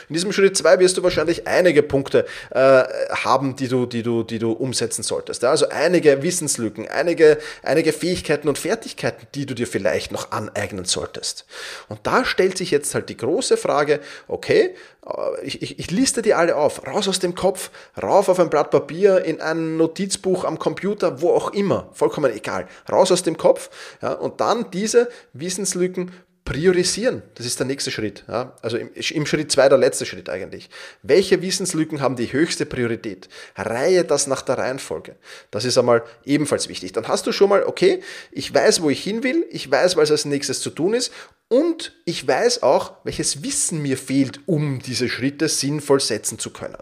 In 0.09 0.15
diesem 0.15 0.33
Schritt 0.33 0.57
2 0.57 0.81
wirst 0.81 0.99
du 0.99 1.03
wahrscheinlich 1.03 1.47
einige 1.47 1.83
Punkte 1.83 2.27
äh, 2.51 2.85
haben, 3.11 3.57
die 3.57 3.69
du, 3.69 3.87
die, 3.87 4.03
du, 4.03 4.23
die 4.23 4.39
du 4.39 4.53
umsetzen 4.53 5.03
solltest. 5.03 5.45
Also 5.45 5.69
einige 5.71 6.23
Wissenslücken, 6.23 6.89
einige, 6.89 7.39
einige 7.63 7.93
Fähigkeiten 7.93 8.49
und 8.49 8.59
Fertigkeiten, 8.59 9.27
die 9.35 9.47
du 9.47 9.55
dir 9.55 9.67
vielleicht 9.67 10.13
noch 10.13 10.31
aneignen 10.31 10.85
solltest. 10.85 11.47
Und 11.89 12.01
da 12.03 12.25
stellt 12.25 12.59
sich 12.59 12.71
jetzt 12.71 12.95
halt 12.95 13.09
die 13.09 13.17
große 13.17 13.57
Frage, 13.57 14.01
okay, 14.29 14.75
äh, 15.07 15.13
ich, 15.43 15.63
ich, 15.63 15.79
ich 15.79 15.91
liste 15.91 16.21
die 16.21 16.35
alle 16.35 16.57
auf, 16.57 16.87
raus 16.87 17.09
aus 17.09 17.19
dem 17.19 17.35
Kopf, 17.35 17.71
rauf 18.01 18.29
auf 18.29 18.39
ein 18.39 18.51
Blatt 18.51 18.71
Papier, 18.71 19.25
in 19.25 19.41
ein 19.41 19.79
Notizbuch 19.79 20.45
am 20.45 20.59
Computer, 20.59 21.23
wo 21.23 21.31
auch 21.31 21.53
immer, 21.53 21.89
vollkommen 21.93 22.33
egal, 22.33 22.69
raus 22.91 23.11
aus 23.11 23.23
dem 23.23 23.39
Kopf 23.39 23.71
ja, 24.03 24.13
und 24.13 24.41
dann 24.41 24.71
diese 24.71 25.09
Wissenslücken 25.33 26.11
Priorisieren, 26.45 27.23
das 27.37 27.47
ist 27.47 27.61
der 27.61 27.67
nächste 27.67 27.93
Schritt. 27.93 28.25
Ja? 28.27 28.57
Also 28.63 28.77
im, 28.77 28.91
im 28.95 29.27
Schritt 29.27 29.53
zwei 29.53 29.69
der 29.69 29.79
letzte 29.79 30.05
Schritt 30.07 30.29
eigentlich. 30.29 30.71
Welche 31.03 31.41
Wissenslücken 31.41 32.01
haben 32.01 32.17
die 32.17 32.33
höchste 32.33 32.67
Priorität? 32.67 33.29
Reihe 33.55 34.05
das 34.05 34.27
nach 34.27 34.43
der 34.43 34.59
Reihenfolge. 34.59 35.15
Das 35.53 35.65
ist 35.65 35.79
einmal 35.79 36.03
ebenfalls 36.25 36.69
wichtig. 36.69 36.93
Dann 36.93 37.07
hast 37.07 37.29
du 37.29 37.33
schon 37.33 37.49
mal, 37.49 37.63
okay, 37.65 38.03
ich 38.33 38.53
weiß, 38.53 38.83
wo 38.83 38.91
ich 38.91 39.03
hin 39.03 39.23
will, 39.23 39.47
ich 39.51 39.71
weiß, 39.71 39.97
was 39.97 40.11
als 40.11 40.25
nächstes 40.25 40.61
zu 40.61 40.71
tun 40.71 40.95
ist 40.95 41.13
und 41.49 41.93
ich 42.07 42.27
weiß 42.27 42.65
auch, 42.65 42.95
welches 43.05 43.45
Wissen 43.45 43.81
mir 43.81 43.97
fehlt, 43.97 44.41
um 44.47 44.81
diese 44.81 45.09
Schritte 45.09 45.49
sinnvoll 45.49 46.01
setzen 46.01 46.41
zu 46.41 46.51
können. 46.51 46.77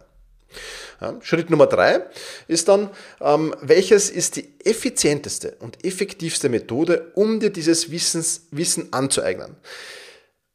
Ja, 1.00 1.14
Schritt 1.22 1.50
Nummer 1.50 1.66
drei 1.66 2.02
ist 2.46 2.68
dann, 2.68 2.90
ähm, 3.20 3.54
welches 3.62 4.10
ist 4.10 4.36
die 4.36 4.52
effizienteste 4.64 5.56
und 5.60 5.84
effektivste 5.84 6.48
Methode, 6.48 7.10
um 7.14 7.40
dir 7.40 7.50
dieses 7.50 7.90
Wissens, 7.90 8.46
Wissen 8.50 8.92
anzueignen? 8.92 9.56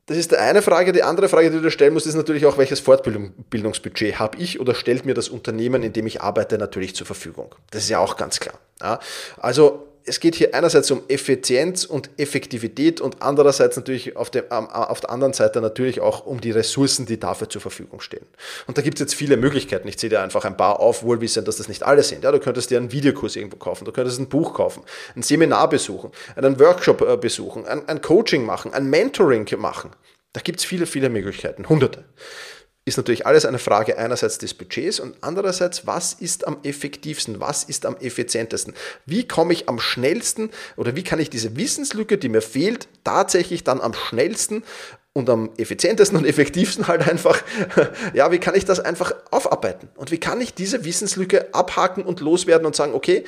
Das 0.08 0.18
ist 0.18 0.32
die 0.32 0.38
eine 0.38 0.62
Frage. 0.62 0.92
Die 0.92 1.02
andere 1.02 1.30
Frage, 1.30 1.50
die 1.50 1.58
du 1.58 1.64
dir 1.64 1.72
stellen 1.72 1.94
musst, 1.94 2.06
ist 2.06 2.14
natürlich 2.14 2.46
auch, 2.46 2.60
welches 2.60 2.80
Fortbildungsbudget 2.80 4.20
habe 4.20 4.38
ich 4.38 4.60
oder 4.60 4.76
stellt 4.76 5.06
mir 5.06 5.16
das 5.16 5.30
Unternehmen, 5.30 5.82
in 5.82 5.94
dem 5.94 6.06
ich 6.06 6.22
arbeite, 6.22 6.60
natürlich 6.60 6.96
zur 6.96 7.08
Verfügung. 7.08 7.56
Das 7.72 7.84
ist 7.84 7.90
ja 7.90 7.98
auch 7.98 8.16
ganz 8.16 8.40
klar. 8.40 8.60
Ja, 8.82 9.00
also 9.38 9.88
es 10.08 10.20
geht 10.20 10.36
hier 10.36 10.54
einerseits 10.54 10.92
um 10.92 11.02
Effizienz 11.08 11.84
und 11.84 12.12
Effektivität 12.18 13.02
und 13.02 13.22
andererseits 13.22 13.76
natürlich 13.76 14.16
auf, 14.16 14.30
dem, 14.30 14.50
auf 14.52 15.00
der 15.00 15.10
anderen 15.10 15.34
Seite 15.34 15.62
natürlich 15.62 16.00
auch 16.00 16.26
um 16.26 16.40
die 16.40 16.52
Ressourcen, 16.52 17.06
die 17.08 17.20
dafür 17.20 17.50
zur 17.50 17.62
Verfügung 17.62 18.00
stehen. 18.02 18.26
Und 18.68 18.78
da 18.78 18.84
gibt 18.84 18.98
es 18.98 19.02
jetzt 19.02 19.16
viele 19.16 19.36
Möglichkeiten. 19.36 19.88
Ich 19.88 19.98
zähle 19.98 20.12
dir 20.12 20.22
einfach 20.22 20.46
ein 20.46 20.58
paar 20.58 20.80
auf, 20.80 21.04
wohlwissend, 21.04 21.48
dass 21.48 21.58
das 21.58 21.68
nicht 21.68 21.84
alle 21.84 22.04
sind. 22.04 22.24
Ja, 22.24 22.32
du 22.32 22.40
könntest 22.40 22.70
dir 22.70 22.78
einen 22.78 22.92
Videokurs 22.92 23.36
irgendwo 23.36 23.58
kaufen, 23.58 23.86
du 23.86 23.92
könntest 23.92 24.20
ein 24.20 24.30
Buch 24.30 24.54
kaufen, 24.54 24.84
ein 25.16 25.24
Seminar 25.24 25.70
besuchen, 25.70 26.12
einen 26.36 26.60
Workshop 26.60 27.02
äh, 27.02 27.18
besuchen, 27.18 27.66
ein, 27.66 27.88
ein 27.88 28.02
Coaching 28.02 28.46
machen, 28.46 28.74
ein 28.74 28.90
Mentoring 28.90 29.48
machen. 29.58 29.92
Da 30.34 30.42
gibt 30.42 30.60
es 30.60 30.66
viele, 30.66 30.86
viele 30.86 31.10
Möglichkeiten, 31.10 31.68
hunderte 31.68 32.04
ist 32.86 32.98
natürlich 32.98 33.26
alles 33.26 33.46
eine 33.46 33.58
Frage 33.58 33.98
einerseits 33.98 34.38
des 34.38 34.54
Budgets 34.54 35.00
und 35.00 35.16
andererseits, 35.22 35.88
was 35.88 36.14
ist 36.14 36.46
am 36.46 36.58
effektivsten, 36.64 37.40
was 37.40 37.64
ist 37.64 37.86
am 37.86 37.98
effizientesten? 37.98 38.76
Wie 39.08 39.28
komme 39.28 39.54
ich 39.54 39.68
am 39.68 39.80
schnellsten 39.80 40.52
oder 40.78 40.96
wie 40.96 41.04
kann 41.04 41.20
ich 41.20 41.32
diese 41.32 41.58
Wissenslücke, 41.58 42.20
die 42.20 42.30
mir 42.30 42.42
fehlt, 42.42 42.88
tatsächlich 43.04 43.64
dann 43.64 43.82
am 43.82 43.94
schnellsten 43.94 44.64
und 45.14 45.32
am 45.32 45.50
effizientesten 45.58 46.16
und 46.16 46.26
effektivsten 46.28 46.88
halt 46.88 47.08
einfach, 47.08 47.42
ja, 48.14 48.32
wie 48.32 48.40
kann 48.40 48.54
ich 48.54 48.66
das 48.66 48.80
einfach 48.80 49.16
aufarbeiten? 49.32 49.90
Und 49.96 50.12
wie 50.12 50.20
kann 50.20 50.40
ich 50.40 50.54
diese 50.54 50.86
Wissenslücke 50.86 51.56
abhaken 51.56 52.04
und 52.04 52.20
loswerden 52.20 52.68
und 52.68 52.76
sagen, 52.76 52.94
okay, 52.94 53.24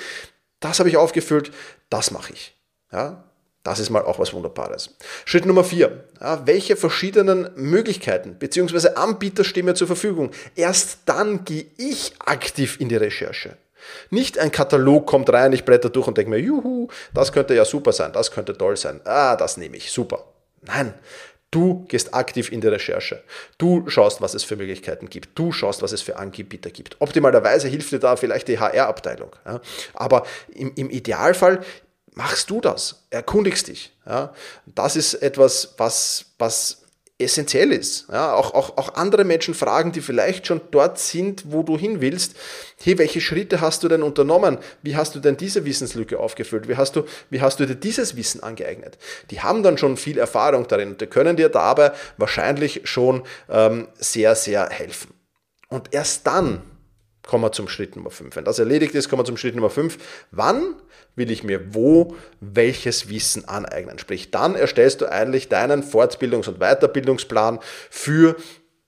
das 0.60 0.78
habe 0.78 0.90
ich 0.90 0.98
aufgefüllt, 0.98 1.52
das 1.90 2.12
mache 2.12 2.34
ich. 2.34 2.56
Ja, 2.92 3.27
das 3.68 3.80
ist 3.80 3.90
mal 3.90 4.04
auch 4.04 4.18
was 4.18 4.32
Wunderbares. 4.32 4.96
Schritt 5.26 5.46
Nummer 5.46 5.66
vier. 5.66 6.06
Ja, 6.22 6.48
welche 6.48 6.78
verschiedenen 6.78 7.50
Möglichkeiten 7.56 8.36
bzw. 8.40 8.96
Anbieter 8.96 9.44
stehen 9.44 9.66
mir 9.66 9.76
zur 9.76 9.88
Verfügung? 9.88 10.32
Erst 10.56 11.00
dann 11.04 11.44
gehe 11.44 11.66
ich 11.76 12.14
aktiv 12.20 12.80
in 12.80 12.88
die 12.88 12.96
Recherche. 12.96 13.58
Nicht 14.10 14.40
ein 14.40 14.54
Katalog 14.54 15.06
kommt 15.06 15.30
rein, 15.34 15.52
ich 15.52 15.66
blätter 15.66 15.90
durch 15.90 16.08
und 16.08 16.18
denke 16.18 16.30
mir, 16.30 16.40
juhu, 16.40 16.88
das 17.14 17.34
könnte 17.34 17.56
ja 17.56 17.66
super 17.66 17.92
sein, 17.92 18.14
das 18.14 18.32
könnte 18.32 18.58
toll 18.58 18.78
sein. 18.78 19.02
Ah, 19.04 19.36
das 19.36 19.58
nehme 19.58 19.76
ich, 19.76 19.92
super. 19.92 20.24
Nein, 20.62 20.94
Du 21.50 21.86
gehst 21.88 22.14
aktiv 22.14 22.52
in 22.52 22.60
die 22.60 22.68
Recherche. 22.68 23.24
Du 23.58 23.90
schaust, 23.90 24.22
was 24.22 24.34
es 24.34 24.44
für 24.44 24.58
Möglichkeiten 24.58 25.10
gibt. 25.10 25.30
Du 25.40 25.54
schaust, 25.54 25.82
was 25.82 25.94
es 25.94 26.02
für 26.02 26.18
Anbieter 26.18 26.70
gibt. 26.72 26.98
Optimalerweise 27.00 27.70
hilft 27.70 27.94
dir 27.94 28.00
da 28.00 28.18
vielleicht 28.18 28.50
die 28.50 28.60
HR-Abteilung. 28.60 29.34
Aber 29.94 30.26
im, 30.54 30.74
im 30.76 30.90
Idealfall 30.90 31.62
machst 32.18 32.50
du 32.50 32.60
das, 32.60 33.04
erkundigst 33.12 33.68
dich. 33.68 33.94
Ja? 34.06 34.34
Das 34.66 34.96
ist 34.96 35.14
etwas, 35.14 35.76
was, 35.78 36.26
was 36.40 36.82
essentiell 37.20 37.72
ist. 37.72 38.08
Ja? 38.12 38.34
Auch, 38.34 38.56
auch, 38.56 38.78
auch 38.78 38.96
andere 38.96 39.24
Menschen 39.24 39.54
fragen, 39.54 39.92
die 39.92 40.02
vielleicht 40.02 40.48
schon 40.48 40.62
dort 40.72 40.98
sind, 40.98 41.44
wo 41.52 41.62
du 41.62 41.78
hin 41.78 42.02
willst, 42.02 42.36
hey, 42.82 42.98
welche 42.98 43.22
Schritte 43.22 43.62
hast 43.62 43.84
du 43.84 43.88
denn 43.88 44.02
unternommen? 44.02 44.58
Wie 44.82 44.96
hast 44.96 45.14
du 45.14 45.20
denn 45.20 45.38
diese 45.38 45.64
Wissenslücke 45.64 46.20
aufgefüllt? 46.20 46.68
Wie 46.68 46.76
hast 46.76 46.96
du, 46.96 47.04
wie 47.30 47.40
hast 47.40 47.60
du 47.60 47.68
dir 47.68 47.76
dieses 47.76 48.16
Wissen 48.16 48.42
angeeignet? 48.42 48.98
Die 49.30 49.42
haben 49.42 49.62
dann 49.62 49.78
schon 49.78 49.96
viel 49.96 50.18
Erfahrung 50.18 50.68
darin 50.68 50.90
und 50.90 51.02
die 51.02 51.08
können 51.08 51.38
dir 51.38 51.50
dabei 51.50 51.92
wahrscheinlich 52.18 52.82
schon 52.86 53.24
ähm, 53.50 53.88
sehr, 54.00 54.36
sehr 54.36 54.70
helfen. 54.70 55.14
Und 55.70 55.94
erst 55.94 56.26
dann 56.26 56.64
kommen 57.28 57.44
wir 57.44 57.52
zum 57.52 57.68
Schritt 57.68 57.96
Nummer 57.96 58.10
5. 58.10 58.36
Wenn 58.36 58.46
das 58.46 58.60
erledigt 58.60 58.96
ist, 58.96 59.10
kommen 59.10 59.22
wir 59.22 59.26
zum 59.26 59.38
Schritt 59.38 59.56
Nummer 59.56 59.70
5. 59.70 59.98
Wann 60.32 60.76
will 61.16 61.30
ich 61.30 61.44
mir 61.44 61.76
wo 61.76 62.16
welches 62.40 63.10
Wissen 63.10 63.48
aneignen? 63.48 64.00
Sprich, 64.00 64.32
dann 64.32 64.56
erstellst 64.56 65.02
du 65.02 65.12
eigentlich 65.12 65.50
deinen 65.50 65.84
Fortbildungs- 65.84 66.48
und 66.48 66.60
Weiterbildungsplan 66.60 67.60
für, 67.90 68.36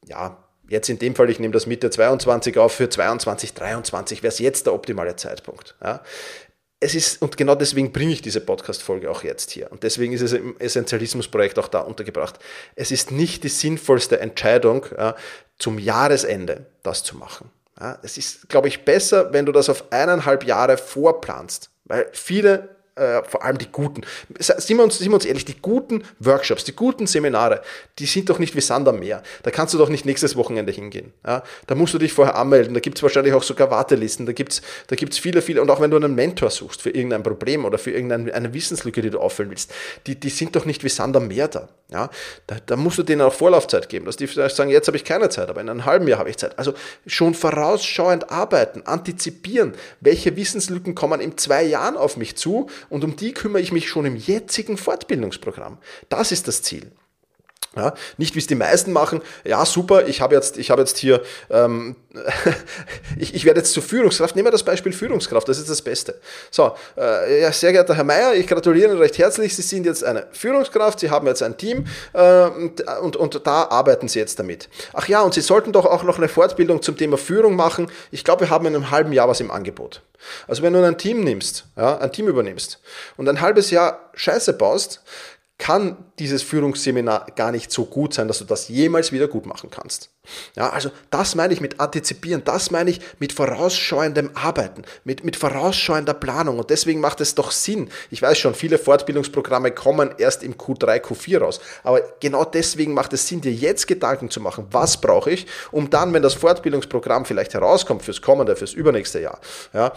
ja, 0.07 0.43
jetzt 0.67 0.89
in 0.89 0.99
dem 0.99 1.15
Fall, 1.15 1.29
ich 1.29 1.39
nehme 1.39 1.53
das 1.53 1.67
Mitte 1.67 1.89
22 1.89 2.57
auf, 2.57 2.73
für 2.73 2.89
22, 2.89 3.53
23 3.53 4.23
wäre 4.23 4.31
es 4.31 4.39
jetzt 4.39 4.65
der 4.65 4.73
optimale 4.73 5.15
Zeitpunkt. 5.15 5.75
Ja 5.83 6.01
es 6.79 6.95
ist, 6.95 7.21
und 7.21 7.35
genau 7.35 7.55
deswegen 7.55 7.91
bringe 7.91 8.13
ich 8.13 8.21
diese 8.21 8.39
Podcast-Folge 8.39 9.11
auch 9.11 9.23
jetzt 9.23 9.51
hier. 9.51 9.71
Und 9.71 9.83
deswegen 9.83 10.13
ist 10.13 10.21
es 10.21 10.33
im 10.33 10.57
Essentialismus-Projekt 10.59 11.59
auch 11.59 11.67
da 11.67 11.81
untergebracht. 11.81 12.39
Es 12.75 12.91
ist 12.91 13.11
nicht 13.11 13.43
die 13.43 13.49
sinnvollste 13.49 14.19
Entscheidung, 14.19 14.85
ja, 14.97 15.15
zum 15.57 15.77
Jahresende 15.77 16.67
das 16.83 17.03
zu 17.03 17.17
machen. 17.17 17.51
Es 18.01 18.17
ist, 18.17 18.49
glaube 18.49 18.67
ich, 18.67 18.83
besser, 18.83 19.31
wenn 19.31 19.45
du 19.45 19.51
das 19.51 19.69
auf 19.69 19.91
eineinhalb 19.91 20.43
Jahre 20.43 20.77
vorplanst, 20.77 21.71
weil 21.85 22.09
viele 22.11 22.75
äh, 22.99 23.23
vor 23.23 23.43
allem 23.43 23.57
die 23.57 23.67
guten, 23.71 24.01
sind 24.37 24.77
wir, 24.77 24.83
uns, 24.83 24.97
sind 24.97 25.09
wir 25.09 25.15
uns 25.15 25.25
ehrlich, 25.25 25.45
die 25.45 25.55
guten 25.61 26.03
Workshops, 26.19 26.63
die 26.63 26.75
guten 26.75 27.07
Seminare, 27.07 27.61
die 27.97 28.05
sind 28.05 28.29
doch 28.29 28.39
nicht 28.39 28.55
wie 28.55 28.61
Sand 28.61 28.87
am 28.87 28.99
Meer. 28.99 29.23
Da 29.43 29.51
kannst 29.51 29.73
du 29.73 29.77
doch 29.77 29.89
nicht 29.89 30.05
nächstes 30.05 30.35
Wochenende 30.35 30.71
hingehen. 30.71 31.13
Ja? 31.25 31.43
Da 31.67 31.75
musst 31.75 31.93
du 31.93 31.97
dich 31.97 32.13
vorher 32.13 32.35
anmelden, 32.35 32.73
da 32.73 32.79
gibt 32.79 32.97
es 32.97 33.03
wahrscheinlich 33.03 33.33
auch 33.33 33.43
sogar 33.43 33.71
Wartelisten, 33.71 34.25
da 34.25 34.33
gibt 34.33 34.53
es 34.53 34.61
da 34.87 34.95
gibt's 34.95 35.17
viele, 35.17 35.41
viele, 35.41 35.61
und 35.61 35.69
auch 35.69 35.81
wenn 35.81 35.91
du 35.91 35.97
einen 35.97 36.15
Mentor 36.15 36.49
suchst 36.49 36.81
für 36.81 36.89
irgendein 36.89 37.23
Problem 37.23 37.65
oder 37.65 37.77
für 37.77 37.91
irgendeine 37.91 38.53
Wissenslücke, 38.53 39.01
die 39.01 39.09
du 39.09 39.19
auffüllen 39.19 39.51
willst, 39.51 39.71
die, 40.07 40.19
die 40.19 40.29
sind 40.29 40.55
doch 40.55 40.65
nicht 40.65 40.83
wie 40.83 40.89
Sand 40.89 41.15
am 41.15 41.27
Meer 41.27 41.47
da. 41.47 41.69
Ja? 41.91 42.09
Da, 42.47 42.57
da 42.65 42.75
musst 42.75 42.97
du 42.97 43.03
denen 43.03 43.21
auch 43.21 43.33
Vorlaufzeit 43.33 43.89
geben, 43.89 44.05
dass 44.05 44.17
die 44.17 44.27
vielleicht 44.27 44.55
sagen, 44.55 44.69
jetzt 44.69 44.87
habe 44.87 44.97
ich 44.97 45.03
keine 45.03 45.29
Zeit, 45.29 45.49
aber 45.49 45.61
in 45.61 45.69
einem 45.69 45.85
halben 45.85 46.07
Jahr 46.07 46.19
habe 46.19 46.29
ich 46.29 46.37
Zeit. 46.37 46.57
Also 46.57 46.73
schon 47.05 47.33
vorausschauend 47.33 48.31
arbeiten, 48.31 48.83
antizipieren, 48.85 49.73
welche 49.99 50.35
Wissenslücken 50.35 50.95
kommen 50.95 51.21
in 51.21 51.37
zwei 51.37 51.63
Jahren 51.63 51.97
auf 51.97 52.17
mich 52.17 52.35
zu 52.35 52.67
und 52.89 53.03
um 53.03 53.15
die 53.15 53.33
kümmere 53.33 53.61
ich 53.61 53.71
mich 53.71 53.89
schon 53.89 54.05
im 54.05 54.15
jetzigen 54.15 54.77
Fortbildungsprogramm. 54.77 55.77
Das 56.09 56.31
ist 56.31 56.47
das 56.47 56.61
Ziel. 56.61 56.91
Ja, 57.75 57.93
nicht 58.17 58.33
wie 58.33 58.39
es 58.39 58.47
die 58.47 58.55
meisten 58.55 58.91
machen, 58.91 59.21
ja 59.43 59.63
super, 59.63 60.07
ich 60.07 60.21
habe 60.21 60.33
jetzt, 60.33 60.57
ich 60.57 60.71
habe 60.71 60.81
jetzt 60.81 60.97
hier, 60.97 61.21
ähm, 61.51 61.95
ich, 63.19 63.35
ich 63.35 63.45
werde 63.45 63.59
jetzt 63.59 63.73
zur 63.73 63.83
Führungskraft, 63.83 64.35
nehmen 64.35 64.47
wir 64.47 64.51
das 64.51 64.63
Beispiel 64.63 64.91
Führungskraft, 64.91 65.47
das 65.47 65.59
ist 65.59 65.69
das 65.69 65.83
Beste. 65.83 66.19
So, 66.49 66.71
äh, 66.97 67.41
ja, 67.41 67.51
sehr 67.51 67.71
geehrter 67.71 67.93
Herr 67.93 68.03
Mayer, 68.03 68.33
ich 68.33 68.47
gratuliere 68.47 68.89
Ihnen 68.89 68.97
recht 68.97 69.19
herzlich, 69.19 69.55
Sie 69.55 69.61
sind 69.61 69.85
jetzt 69.85 70.03
eine 70.03 70.25
Führungskraft, 70.31 70.99
Sie 70.99 71.11
haben 71.11 71.27
jetzt 71.27 71.43
ein 71.43 71.57
Team 71.57 71.85
äh, 72.13 72.45
und, 72.45 72.81
und, 72.81 73.15
und 73.15 73.45
da 73.45 73.65
arbeiten 73.65 74.07
Sie 74.07 74.17
jetzt 74.17 74.39
damit. 74.39 74.67
Ach 74.93 75.07
ja, 75.07 75.21
und 75.21 75.35
Sie 75.35 75.41
sollten 75.41 75.71
doch 75.71 75.85
auch 75.85 76.01
noch 76.01 76.17
eine 76.17 76.27
Fortbildung 76.27 76.81
zum 76.81 76.97
Thema 76.97 77.17
Führung 77.19 77.55
machen. 77.55 77.91
Ich 78.09 78.23
glaube, 78.23 78.41
wir 78.41 78.49
haben 78.49 78.65
in 78.65 78.75
einem 78.75 78.89
halben 78.89 79.13
Jahr 79.13 79.29
was 79.29 79.41
im 79.41 79.51
Angebot. 79.51 80.01
Also 80.47 80.63
wenn 80.63 80.73
du 80.73 80.83
ein 80.83 80.97
Team 80.97 81.23
nimmst, 81.23 81.65
ja, 81.77 81.99
ein 81.99 82.11
Team 82.11 82.27
übernimmst 82.27 82.79
und 83.15 83.29
ein 83.29 83.41
halbes 83.41 83.69
Jahr 83.69 84.09
Scheiße 84.15 84.53
baust, 84.53 85.01
kann 85.59 85.97
dieses 86.19 86.41
Führungsseminar 86.41 87.27
gar 87.35 87.51
nicht 87.51 87.69
so 87.71 87.85
gut 87.85 88.13
sein, 88.13 88.29
dass 88.29 88.39
du 88.39 88.45
das 88.45 88.69
jemals 88.69 89.11
wieder 89.11 89.27
gut 89.27 89.45
machen 89.45 89.69
kannst. 89.69 90.09
Ja, 90.55 90.69
also 90.69 90.89
das 91.09 91.35
meine 91.35 91.53
ich 91.53 91.59
mit 91.59 91.79
antizipieren, 91.79 92.43
das 92.45 92.71
meine 92.71 92.89
ich 92.89 93.01
mit 93.19 93.33
vorausschauendem 93.33 94.31
Arbeiten, 94.35 94.83
mit, 95.03 95.23
mit 95.23 95.35
vorausschauender 95.35 96.13
Planung 96.13 96.59
und 96.59 96.69
deswegen 96.69 97.01
macht 97.01 97.19
es 97.19 97.35
doch 97.35 97.51
Sinn. 97.51 97.89
Ich 98.09 98.21
weiß 98.21 98.37
schon, 98.37 98.55
viele 98.55 98.77
Fortbildungsprogramme 98.77 99.71
kommen 99.71 100.11
erst 100.17 100.43
im 100.43 100.55
Q3, 100.55 101.01
Q4 101.01 101.39
raus, 101.39 101.59
aber 101.83 102.01
genau 102.19 102.45
deswegen 102.45 102.93
macht 102.93 103.11
es 103.13 103.27
Sinn, 103.27 103.41
dir 103.41 103.51
jetzt 103.51 103.87
Gedanken 103.87 104.29
zu 104.29 104.39
machen, 104.39 104.67
was 104.71 105.01
brauche 105.01 105.31
ich, 105.31 105.45
um 105.71 105.89
dann, 105.89 106.13
wenn 106.13 106.21
das 106.23 106.35
Fortbildungsprogramm 106.35 107.25
vielleicht 107.25 107.53
herauskommt 107.53 108.03
fürs 108.03 108.21
kommende, 108.21 108.55
fürs 108.55 108.73
übernächste 108.73 109.19
Jahr, 109.19 109.39
ja, 109.73 109.91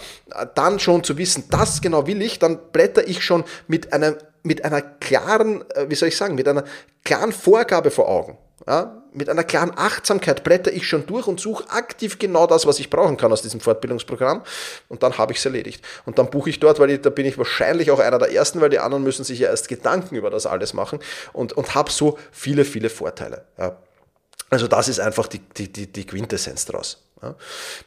dann 0.55 0.81
schon 0.81 1.05
zu 1.05 1.19
wissen, 1.19 1.45
das 1.51 1.81
genau 1.81 2.07
will 2.07 2.21
ich, 2.21 2.39
dann 2.39 2.59
blätter 2.73 3.07
ich 3.07 3.23
schon 3.23 3.45
mit 3.69 3.93
einem 3.93 4.17
mit 4.43 4.65
einer 4.65 4.83
klaren, 4.83 5.65
äh, 5.71 5.89
wie 5.89 5.95
soll 5.95 6.09
ich 6.09 6.17
sagen, 6.17 6.35
mit 6.35 6.49
einer 6.49 6.65
klaren 7.05 7.33
Vorgabe 7.33 7.91
vor 7.91 8.09
Augen. 8.09 8.39
Ja, 8.67 9.03
mit 9.13 9.29
einer 9.29 9.43
klaren 9.43 9.73
Achtsamkeit 9.77 10.45
blätter 10.45 10.73
ich 10.73 10.87
schon 10.87 11.05
durch 11.07 11.27
und 11.27 11.41
suche 11.41 11.69
aktiv 11.71 12.21
genau 12.21 12.47
das, 12.47 12.65
was 12.65 12.79
ich 12.79 12.91
brauchen 12.91 13.17
kann 13.17 13.33
aus 13.33 13.43
diesem 13.43 13.61
Fortbildungsprogramm 13.61 14.43
und 14.89 15.03
dann 15.03 15.19
habe 15.19 15.33
ich 15.33 15.39
es 15.39 15.45
erledigt. 15.45 15.85
Und 16.07 16.19
dann 16.19 16.31
buche 16.31 16.51
ich 16.51 16.61
dort, 16.61 16.79
weil 16.79 16.91
ich, 16.91 17.01
da 17.01 17.11
bin 17.11 17.27
ich 17.27 17.37
wahrscheinlich 17.39 17.91
auch 17.91 17.99
einer 17.99 18.19
der 18.19 18.33
Ersten, 18.33 18.61
weil 18.61 18.71
die 18.71 18.79
anderen 18.79 19.03
müssen 19.03 19.25
sich 19.25 19.41
ja 19.41 19.49
erst 19.49 19.69
Gedanken 19.69 20.15
über 20.15 20.31
das 20.31 20.47
alles 20.47 20.75
machen 20.75 21.01
und, 21.33 21.53
und 21.53 21.75
habe 21.75 21.91
so 21.91 22.19
viele, 22.31 22.65
viele 22.65 22.89
Vorteile. 22.89 23.45
Ja. 23.59 23.77
Also 24.49 24.69
das 24.69 24.89
ist 24.89 25.01
einfach 25.01 25.27
die, 25.27 25.41
die, 25.41 25.73
die, 25.73 25.91
die 25.91 26.07
Quintessenz 26.07 26.65
daraus. 26.67 27.03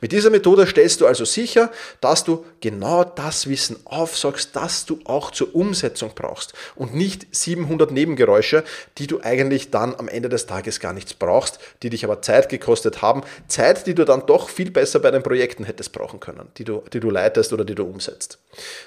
Mit 0.02 0.12
dieser 0.12 0.30
Methode 0.30 0.66
stellst 0.66 1.02
du 1.02 1.08
also 1.08 1.26
sicher, 1.26 1.72
dass 2.02 2.24
du 2.24 2.46
genau 2.62 3.04
das 3.04 3.50
Wissen 3.50 3.78
aufsagst, 3.86 4.56
das 4.56 4.86
du 4.86 5.00
auch 5.04 5.32
zur 5.32 5.54
Umsetzung 5.54 6.12
brauchst 6.16 6.54
und 6.76 6.96
nicht 6.96 7.28
700 7.36 7.92
Nebengeräusche, 7.92 8.64
die 8.98 9.08
du 9.08 9.22
eigentlich 9.22 9.72
dann 9.72 9.96
am 9.96 10.08
Ende 10.08 10.30
des 10.30 10.46
Tages 10.46 10.80
gar 10.80 10.94
nichts 10.94 11.14
brauchst, 11.14 11.60
die 11.84 11.90
dich 11.90 12.06
aber 12.06 12.22
Zeit 12.22 12.50
gekostet 12.50 13.02
haben, 13.02 13.24
Zeit, 13.48 13.88
die 13.88 13.96
du 13.96 14.06
dann 14.06 14.26
doch 14.26 14.50
viel 14.50 14.72
besser 14.72 15.00
bei 15.00 15.12
den 15.12 15.24
Projekten 15.24 15.66
hättest 15.66 15.92
brauchen 15.92 16.20
können, 16.20 16.48
die 16.58 16.64
du, 16.64 16.84
die 16.94 17.00
du 17.00 17.10
leitest 17.10 17.52
oder 17.54 17.66
die 17.66 17.76
du 17.76 17.84
umsetzt. 17.84 18.40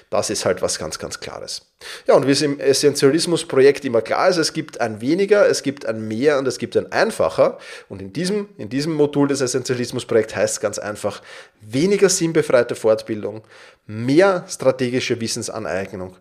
Das 0.09 0.29
ist 0.29 0.45
halt 0.45 0.61
was 0.61 0.79
ganz, 0.79 0.97
ganz 0.99 1.19
Klares. 1.19 1.61
Ja, 2.07 2.15
und 2.15 2.27
wie 2.27 2.31
es 2.31 2.41
im 2.41 2.59
Essentialismus-Projekt 2.59 3.85
immer 3.85 4.01
klar 4.01 4.29
ist, 4.29 4.37
es 4.37 4.51
gibt 4.51 4.81
ein 4.81 4.99
weniger, 4.99 5.47
es 5.47 5.63
gibt 5.63 5.85
ein 5.85 6.07
mehr 6.07 6.37
und 6.37 6.47
es 6.47 6.57
gibt 6.57 6.75
ein 6.75 6.91
einfacher. 6.91 7.57
Und 7.87 8.01
in 8.01 8.11
diesem, 8.11 8.49
in 8.57 8.69
diesem 8.69 8.93
Modul 8.93 9.29
des 9.29 9.39
Essentialismus-Projekts 9.41 10.35
heißt 10.39 10.61
ganz 10.61 10.79
einfach 10.79 11.21
weniger 11.61 12.09
sinnbefreite 12.09 12.75
Fortbildung, 12.75 13.43
mehr 13.85 14.45
strategische 14.47 15.21
Wissensaneignung, 15.21 16.17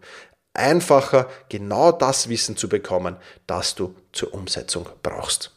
einfacher 0.53 1.29
genau 1.49 1.93
das 1.93 2.29
Wissen 2.29 2.57
zu 2.57 2.69
bekommen, 2.69 3.17
das 3.47 3.75
du 3.75 3.95
zur 4.13 4.35
Umsetzung 4.35 4.89
brauchst. 5.03 5.53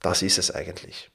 Das 0.00 0.22
ist 0.22 0.38
es 0.38 0.50
eigentlich. 0.50 1.13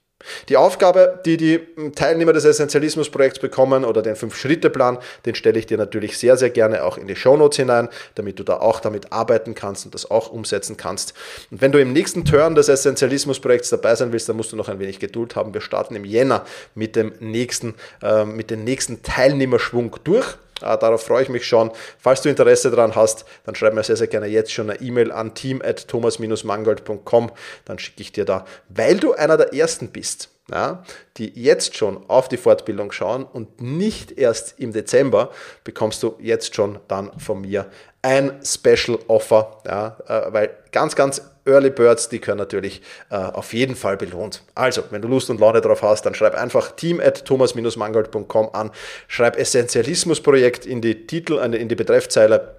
Die 0.49 0.57
Aufgabe, 0.57 1.19
die 1.25 1.38
die 1.38 1.59
Teilnehmer 1.95 2.33
des 2.33 2.43
Essentialismus-Projekts 2.43 3.39
bekommen 3.39 3.85
oder 3.85 4.01
den 4.01 4.17
Fünf-Schritte-Plan, 4.17 4.97
den 5.25 5.35
stelle 5.35 5.57
ich 5.57 5.65
dir 5.65 5.77
natürlich 5.77 6.17
sehr, 6.17 6.35
sehr 6.35 6.49
gerne 6.49 6.83
auch 6.83 6.97
in 6.97 7.07
die 7.07 7.15
Shownotes 7.15 7.57
hinein, 7.57 7.88
damit 8.15 8.38
du 8.38 8.43
da 8.43 8.57
auch 8.57 8.81
damit 8.81 9.13
arbeiten 9.13 9.55
kannst 9.55 9.85
und 9.85 9.93
das 9.93 10.11
auch 10.11 10.29
umsetzen 10.29 10.75
kannst. 10.75 11.13
Und 11.51 11.61
wenn 11.61 11.71
du 11.71 11.79
im 11.79 11.93
nächsten 11.93 12.25
Turn 12.25 12.55
des 12.55 12.67
Essentialismus-Projekts 12.67 13.69
dabei 13.69 13.95
sein 13.95 14.11
willst, 14.11 14.27
dann 14.27 14.35
musst 14.35 14.51
du 14.51 14.57
noch 14.57 14.67
ein 14.67 14.79
wenig 14.79 14.99
Geduld 14.99 15.35
haben. 15.38 15.53
Wir 15.53 15.61
starten 15.61 15.95
im 15.95 16.03
Jänner 16.03 16.45
mit 16.75 16.95
dem 16.97 17.13
nächsten, 17.19 17.75
äh, 18.03 18.25
mit 18.25 18.51
dem 18.51 18.65
nächsten 18.65 19.01
Teilnehmerschwung 19.03 19.95
durch. 20.03 20.38
Ah, 20.61 20.77
darauf 20.77 21.03
freue 21.03 21.23
ich 21.23 21.29
mich 21.29 21.45
schon. 21.45 21.71
Falls 21.97 22.21
du 22.21 22.29
Interesse 22.29 22.69
daran 22.71 22.95
hast, 22.95 23.25
dann 23.45 23.55
schreib 23.55 23.73
mir 23.73 23.83
sehr, 23.83 23.97
sehr 23.97 24.07
gerne 24.07 24.27
jetzt 24.27 24.51
schon 24.51 24.69
eine 24.69 24.81
E-Mail 24.81 25.11
an 25.11 25.33
team.thomas-mangold.com. 25.33 27.31
Dann 27.65 27.79
schicke 27.79 28.01
ich 28.01 28.11
dir 28.11 28.25
da, 28.25 28.45
weil 28.69 28.97
du 28.97 29.13
einer 29.13 29.37
der 29.37 29.53
Ersten 29.53 29.89
bist, 29.89 30.29
ja, 30.51 30.83
die 31.17 31.31
jetzt 31.39 31.77
schon 31.77 32.09
auf 32.09 32.27
die 32.27 32.37
Fortbildung 32.37 32.91
schauen 32.91 33.23
und 33.23 33.61
nicht 33.61 34.11
erst 34.17 34.59
im 34.59 34.73
Dezember, 34.73 35.31
bekommst 35.63 36.01
du 36.03 36.15
jetzt 36.19 36.55
schon 36.55 36.79
dann 36.87 37.17
von 37.19 37.41
mir 37.41 37.69
ein 38.01 38.39
Special 38.44 38.98
Offer, 39.08 39.62
ja, 39.65 39.98
äh, 40.08 40.34
weil 40.34 40.50
ganz, 40.72 40.96
ganz 40.96 41.22
Early 41.46 41.70
Birds, 41.70 42.10
die 42.10 42.20
können 42.20 42.38
natürlich 42.38 42.82
äh, 43.10 43.15
auf 43.15 43.53
jeden 43.53 43.75
Fall 43.75 43.98
belohnt. 43.98 44.44
Also, 44.56 44.84
wenn 44.91 45.01
du 45.01 45.08
Lust 45.08 45.29
und 45.29 45.39
Laune 45.39 45.62
drauf 45.62 45.82
hast, 45.82 46.06
dann 46.06 46.13
schreib 46.13 46.36
einfach 46.36 46.72
team 46.72 47.00
at 47.00 47.25
thomas-mangold.com 47.25 48.50
an, 48.53 48.72
schreib 49.08 49.38
Essentialismus-Projekt 49.38 50.65
in 50.65 50.82
die 50.82 51.08
Titel, 51.08 51.38
in 51.39 51.68
die 51.68 51.75
Betreffzeile 51.75 52.56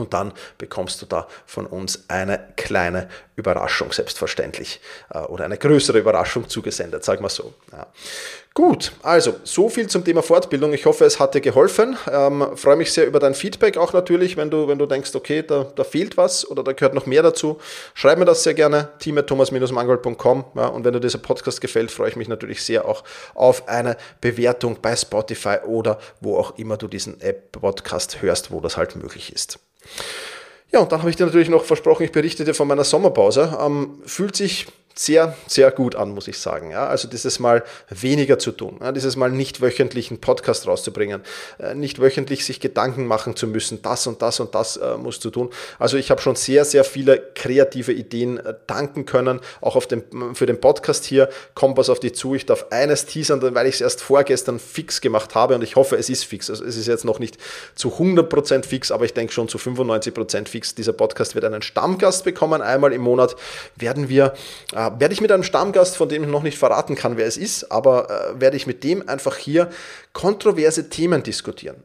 und 0.00 0.14
dann 0.14 0.32
bekommst 0.58 1.00
du 1.02 1.06
da 1.06 1.28
von 1.46 1.66
uns 1.66 2.04
eine 2.08 2.40
kleine 2.56 3.08
Überraschung, 3.36 3.92
selbstverständlich. 3.92 4.80
Äh, 5.12 5.20
oder 5.20 5.44
eine 5.44 5.58
größere 5.58 5.98
Überraschung 5.98 6.48
zugesendet, 6.48 7.04
sagen 7.04 7.22
wir 7.22 7.28
so. 7.28 7.52
Ja. 7.72 7.86
Gut, 8.52 8.90
also 9.02 9.36
so 9.44 9.68
viel 9.68 9.86
zum 9.86 10.04
Thema 10.04 10.22
Fortbildung. 10.22 10.72
Ich 10.72 10.84
hoffe, 10.84 11.04
es 11.04 11.20
hat 11.20 11.34
dir 11.34 11.40
geholfen. 11.40 11.96
Ähm, 12.10 12.56
freue 12.56 12.74
mich 12.74 12.92
sehr 12.92 13.06
über 13.06 13.20
dein 13.20 13.34
Feedback 13.34 13.76
auch 13.76 13.92
natürlich, 13.92 14.36
wenn 14.36 14.50
du, 14.50 14.66
wenn 14.66 14.76
du 14.76 14.86
denkst, 14.86 15.14
okay, 15.14 15.42
da, 15.42 15.64
da 15.74 15.84
fehlt 15.84 16.16
was 16.16 16.50
oder 16.50 16.64
da 16.64 16.72
gehört 16.72 16.92
noch 16.92 17.06
mehr 17.06 17.22
dazu. 17.22 17.58
Schreib 17.94 18.18
mir 18.18 18.24
das 18.24 18.42
sehr 18.42 18.54
gerne, 18.54 18.88
team.thomas-mangold.com. 18.98 20.44
Ja, 20.56 20.66
und 20.66 20.84
wenn 20.84 20.92
dir 20.92 21.00
dieser 21.00 21.18
Podcast 21.18 21.60
gefällt, 21.60 21.92
freue 21.92 22.08
ich 22.08 22.16
mich 22.16 22.26
natürlich 22.26 22.64
sehr 22.64 22.86
auch 22.86 23.04
auf 23.34 23.68
eine 23.68 23.96
Bewertung 24.20 24.78
bei 24.82 24.96
Spotify 24.96 25.58
oder 25.64 26.00
wo 26.20 26.36
auch 26.36 26.58
immer 26.58 26.76
du 26.76 26.88
diesen 26.88 27.20
App-Podcast 27.20 28.20
hörst, 28.20 28.50
wo 28.50 28.60
das 28.60 28.76
halt 28.76 28.96
möglich 28.96 29.32
ist. 29.32 29.60
Ja, 30.72 30.80
und 30.80 30.92
dann 30.92 31.00
habe 31.00 31.10
ich 31.10 31.16
dir 31.16 31.26
natürlich 31.26 31.48
noch 31.48 31.64
versprochen, 31.64 32.04
ich 32.04 32.12
berichte 32.12 32.44
dir 32.44 32.54
von 32.54 32.68
meiner 32.68 32.84
Sommerpause. 32.84 33.58
Ähm, 33.60 33.98
fühlt 34.06 34.36
sich 34.36 34.66
sehr, 34.94 35.36
sehr 35.46 35.70
gut 35.70 35.94
an, 35.94 36.10
muss 36.10 36.28
ich 36.28 36.38
sagen. 36.38 36.70
Ja, 36.70 36.86
also 36.86 37.08
dieses 37.08 37.38
Mal 37.38 37.64
weniger 37.88 38.38
zu 38.38 38.52
tun, 38.52 38.78
ja, 38.80 38.92
dieses 38.92 39.16
Mal 39.16 39.30
nicht 39.30 39.60
wöchentlich 39.60 40.10
einen 40.10 40.20
Podcast 40.20 40.66
rauszubringen, 40.66 41.22
äh, 41.58 41.74
nicht 41.74 42.00
wöchentlich 42.00 42.44
sich 42.44 42.60
Gedanken 42.60 43.06
machen 43.06 43.36
zu 43.36 43.46
müssen, 43.46 43.82
das 43.82 44.06
und 44.06 44.20
das 44.20 44.40
und 44.40 44.54
das 44.54 44.76
äh, 44.76 44.96
musst 44.96 45.24
du 45.24 45.30
tun. 45.30 45.50
Also 45.78 45.96
ich 45.96 46.10
habe 46.10 46.20
schon 46.20 46.36
sehr, 46.36 46.64
sehr 46.64 46.84
viele 46.84 47.18
kreative 47.34 47.92
Ideen 47.92 48.38
äh, 48.38 48.54
danken 48.66 49.06
können, 49.06 49.40
auch 49.60 49.76
auf 49.76 49.86
dem, 49.86 50.34
für 50.34 50.46
den 50.46 50.60
Podcast 50.60 51.04
hier 51.04 51.30
kommt 51.54 51.78
was 51.78 51.88
auf 51.88 52.00
dich 52.00 52.14
zu. 52.14 52.34
Ich 52.34 52.46
darf 52.46 52.66
eines 52.70 53.06
teasern, 53.06 53.40
weil 53.54 53.66
ich 53.66 53.76
es 53.76 53.80
erst 53.80 54.02
vorgestern 54.02 54.58
fix 54.58 55.00
gemacht 55.00 55.34
habe 55.34 55.54
und 55.54 55.62
ich 55.62 55.76
hoffe, 55.76 55.96
es 55.96 56.10
ist 56.10 56.24
fix. 56.24 56.50
Also 56.50 56.64
es 56.64 56.76
ist 56.76 56.88
jetzt 56.88 57.04
noch 57.04 57.18
nicht 57.18 57.38
zu 57.74 57.88
100% 57.90 58.64
fix, 58.64 58.90
aber 58.90 59.04
ich 59.04 59.14
denke 59.14 59.32
schon 59.32 59.48
zu 59.48 59.58
95% 59.58 60.48
fix. 60.48 60.74
Dieser 60.74 60.92
Podcast 60.92 61.34
wird 61.34 61.44
einen 61.44 61.62
Stammgast 61.62 62.24
bekommen. 62.24 62.60
Einmal 62.60 62.92
im 62.92 63.02
Monat 63.02 63.36
werden 63.76 64.08
wir 64.08 64.34
äh, 64.72 64.79
werde 64.98 65.12
ich 65.12 65.20
mit 65.20 65.32
einem 65.32 65.42
Stammgast, 65.42 65.96
von 65.96 66.08
dem 66.08 66.24
ich 66.24 66.28
noch 66.28 66.42
nicht 66.42 66.58
verraten 66.58 66.94
kann, 66.94 67.16
wer 67.16 67.26
es 67.26 67.36
ist, 67.36 67.70
aber 67.70 68.10
äh, 68.10 68.40
werde 68.40 68.56
ich 68.56 68.66
mit 68.66 68.82
dem 68.84 69.08
einfach 69.08 69.36
hier 69.36 69.70
kontroverse 70.12 70.88
Themen 70.88 71.22
diskutieren 71.22 71.82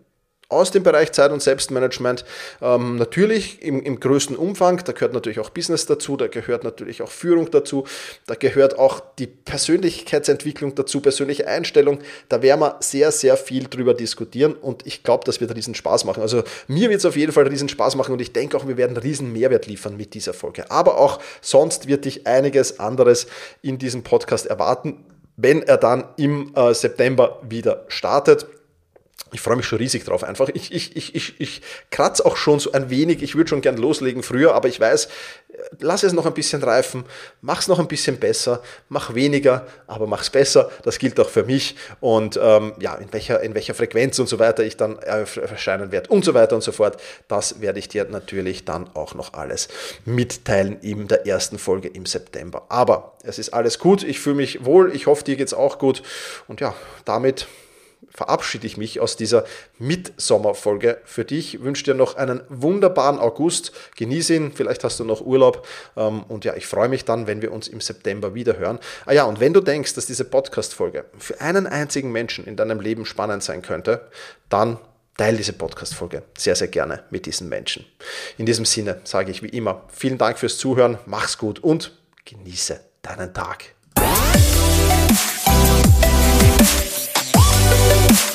aus 0.49 0.71
dem 0.71 0.83
Bereich 0.83 1.11
Zeit- 1.11 1.31
und 1.31 1.41
Selbstmanagement. 1.41 2.25
Ähm, 2.61 2.97
natürlich 2.97 3.61
im, 3.61 3.81
im 3.81 3.99
größten 3.99 4.35
Umfang, 4.35 4.81
da 4.83 4.91
gehört 4.91 5.13
natürlich 5.13 5.39
auch 5.39 5.49
Business 5.49 5.85
dazu, 5.85 6.17
da 6.17 6.27
gehört 6.27 6.63
natürlich 6.63 7.01
auch 7.01 7.09
Führung 7.09 7.49
dazu, 7.51 7.85
da 8.27 8.35
gehört 8.35 8.77
auch 8.77 9.01
die 9.17 9.27
Persönlichkeitsentwicklung 9.27 10.75
dazu, 10.75 11.01
persönliche 11.01 11.47
Einstellung. 11.47 11.99
Da 12.29 12.41
werden 12.41 12.59
wir 12.61 12.77
sehr, 12.81 13.11
sehr 13.11 13.37
viel 13.37 13.67
drüber 13.67 13.93
diskutieren 13.93 14.53
und 14.53 14.85
ich 14.85 15.03
glaube, 15.03 15.23
das 15.25 15.41
wird 15.41 15.55
riesen 15.55 15.75
Spaß 15.75 16.05
machen. 16.05 16.21
Also 16.21 16.43
mir 16.67 16.89
wird 16.89 16.99
es 16.99 17.05
auf 17.05 17.15
jeden 17.15 17.31
Fall 17.31 17.47
riesen 17.47 17.69
Spaß 17.69 17.95
machen 17.95 18.13
und 18.13 18.21
ich 18.21 18.33
denke 18.33 18.57
auch, 18.57 18.67
wir 18.67 18.77
werden 18.77 18.97
riesen 18.97 19.33
Mehrwert 19.33 19.67
liefern 19.67 19.97
mit 19.97 20.13
dieser 20.13 20.33
Folge. 20.33 20.69
Aber 20.69 20.97
auch 20.97 21.19
sonst 21.41 21.87
wird 21.87 22.05
dich 22.05 22.27
einiges 22.27 22.79
anderes 22.79 23.27
in 23.61 23.77
diesem 23.77 24.03
Podcast 24.03 24.45
erwarten, 24.45 25.05
wenn 25.37 25.63
er 25.63 25.77
dann 25.77 26.05
im 26.17 26.53
äh, 26.55 26.73
September 26.73 27.41
wieder 27.47 27.85
startet 27.87 28.47
ich 29.31 29.41
freue 29.41 29.55
mich 29.57 29.65
schon 29.65 29.79
riesig 29.79 30.05
drauf. 30.05 30.23
Einfach, 30.23 30.49
ich, 30.53 30.71
ich, 30.71 30.95
ich, 30.95 31.15
ich, 31.15 31.41
ich 31.41 31.61
kratze 31.89 32.25
auch 32.25 32.37
schon 32.37 32.59
so 32.59 32.71
ein 32.71 32.89
wenig. 32.89 33.21
Ich 33.23 33.35
würde 33.35 33.49
schon 33.49 33.61
gern 33.61 33.75
loslegen 33.75 34.23
früher, 34.23 34.53
aber 34.53 34.67
ich 34.67 34.79
weiß, 34.79 35.09
lass 35.79 36.03
es 36.03 36.13
noch 36.13 36.25
ein 36.25 36.33
bisschen 36.33 36.63
reifen, 36.63 37.05
mach 37.41 37.59
es 37.59 37.67
noch 37.67 37.79
ein 37.79 37.87
bisschen 37.87 38.17
besser, 38.17 38.61
mach 38.87 39.15
weniger, 39.15 39.67
aber 39.87 40.05
mach 40.05 40.21
es 40.21 40.29
besser. 40.29 40.69
Das 40.83 40.99
gilt 40.99 41.19
auch 41.19 41.29
für 41.29 41.43
mich. 41.43 41.75
Und 41.99 42.39
ähm, 42.41 42.73
ja, 42.79 42.95
in 42.95 43.11
welcher, 43.11 43.41
in 43.41 43.55
welcher 43.55 43.73
Frequenz 43.73 44.19
und 44.19 44.29
so 44.29 44.37
weiter 44.39 44.63
ich 44.63 44.77
dann 44.77 44.99
erscheinen 44.99 45.91
werde 45.91 46.09
und 46.09 46.23
so 46.23 46.33
weiter 46.33 46.55
und 46.55 46.61
so 46.61 46.71
fort, 46.71 47.01
das 47.27 47.61
werde 47.61 47.79
ich 47.79 47.89
dir 47.89 48.05
natürlich 48.05 48.63
dann 48.63 48.89
auch 48.95 49.15
noch 49.15 49.33
alles 49.33 49.67
mitteilen 50.05 50.79
in 50.81 51.07
der 51.07 51.25
ersten 51.25 51.57
Folge 51.57 51.87
im 51.87 52.05
September. 52.05 52.67
Aber 52.69 53.17
es 53.23 53.39
ist 53.39 53.49
alles 53.49 53.79
gut, 53.79 54.03
ich 54.03 54.19
fühle 54.19 54.35
mich 54.35 54.65
wohl, 54.65 54.95
ich 54.95 55.07
hoffe, 55.07 55.23
dir 55.23 55.35
geht 55.35 55.47
es 55.47 55.53
auch 55.53 55.79
gut. 55.79 56.03
Und 56.47 56.61
ja, 56.61 56.75
damit 57.05 57.47
verabschiede 58.15 58.65
ich 58.65 58.77
mich 58.77 58.99
aus 58.99 59.17
dieser 59.17 59.43
Mitsommerfolge 59.77 61.01
für 61.03 61.25
dich. 61.25 61.55
Ich 61.55 61.61
wünsche 61.61 61.83
dir 61.83 61.93
noch 61.93 62.15
einen 62.15 62.41
wunderbaren 62.49 63.19
August. 63.19 63.73
Genieße 63.97 64.35
ihn, 64.35 64.51
vielleicht 64.53 64.83
hast 64.83 64.99
du 64.99 65.03
noch 65.03 65.21
Urlaub. 65.21 65.67
Ähm, 65.97 66.23
und 66.23 66.45
ja, 66.45 66.55
ich 66.55 66.65
freue 66.65 66.87
mich 66.87 67.03
dann, 67.05 67.27
wenn 67.27 67.41
wir 67.41 67.51
uns 67.51 67.67
im 67.67 67.81
September 67.81 68.33
wieder 68.33 68.57
hören. 68.57 68.79
Ah 69.05 69.11
ja, 69.11 69.25
und 69.25 69.39
wenn 69.39 69.53
du 69.53 69.59
denkst, 69.59 69.93
dass 69.95 70.05
diese 70.05 70.23
Podcast-Folge 70.23 71.05
für 71.17 71.41
einen 71.41 71.67
einzigen 71.67 72.11
Menschen 72.11 72.45
in 72.45 72.55
deinem 72.55 72.79
Leben 72.79 73.05
spannend 73.05 73.43
sein 73.43 73.61
könnte, 73.61 74.09
dann 74.47 74.79
teile 75.17 75.37
diese 75.37 75.53
Podcast-Folge 75.53 76.23
sehr, 76.37 76.55
sehr 76.55 76.69
gerne 76.69 77.03
mit 77.09 77.25
diesen 77.25 77.49
Menschen. 77.49 77.85
In 78.37 78.45
diesem 78.45 78.65
Sinne 78.65 79.01
sage 79.03 79.31
ich 79.31 79.43
wie 79.43 79.49
immer 79.49 79.83
vielen 79.89 80.17
Dank 80.17 80.39
fürs 80.39 80.57
Zuhören, 80.57 80.97
mach's 81.05 81.37
gut 81.37 81.59
und 81.59 81.91
genieße 82.25 82.79
deinen 83.01 83.33
Tag. 83.33 83.74
Thank 88.07 88.29
you. 88.29 88.34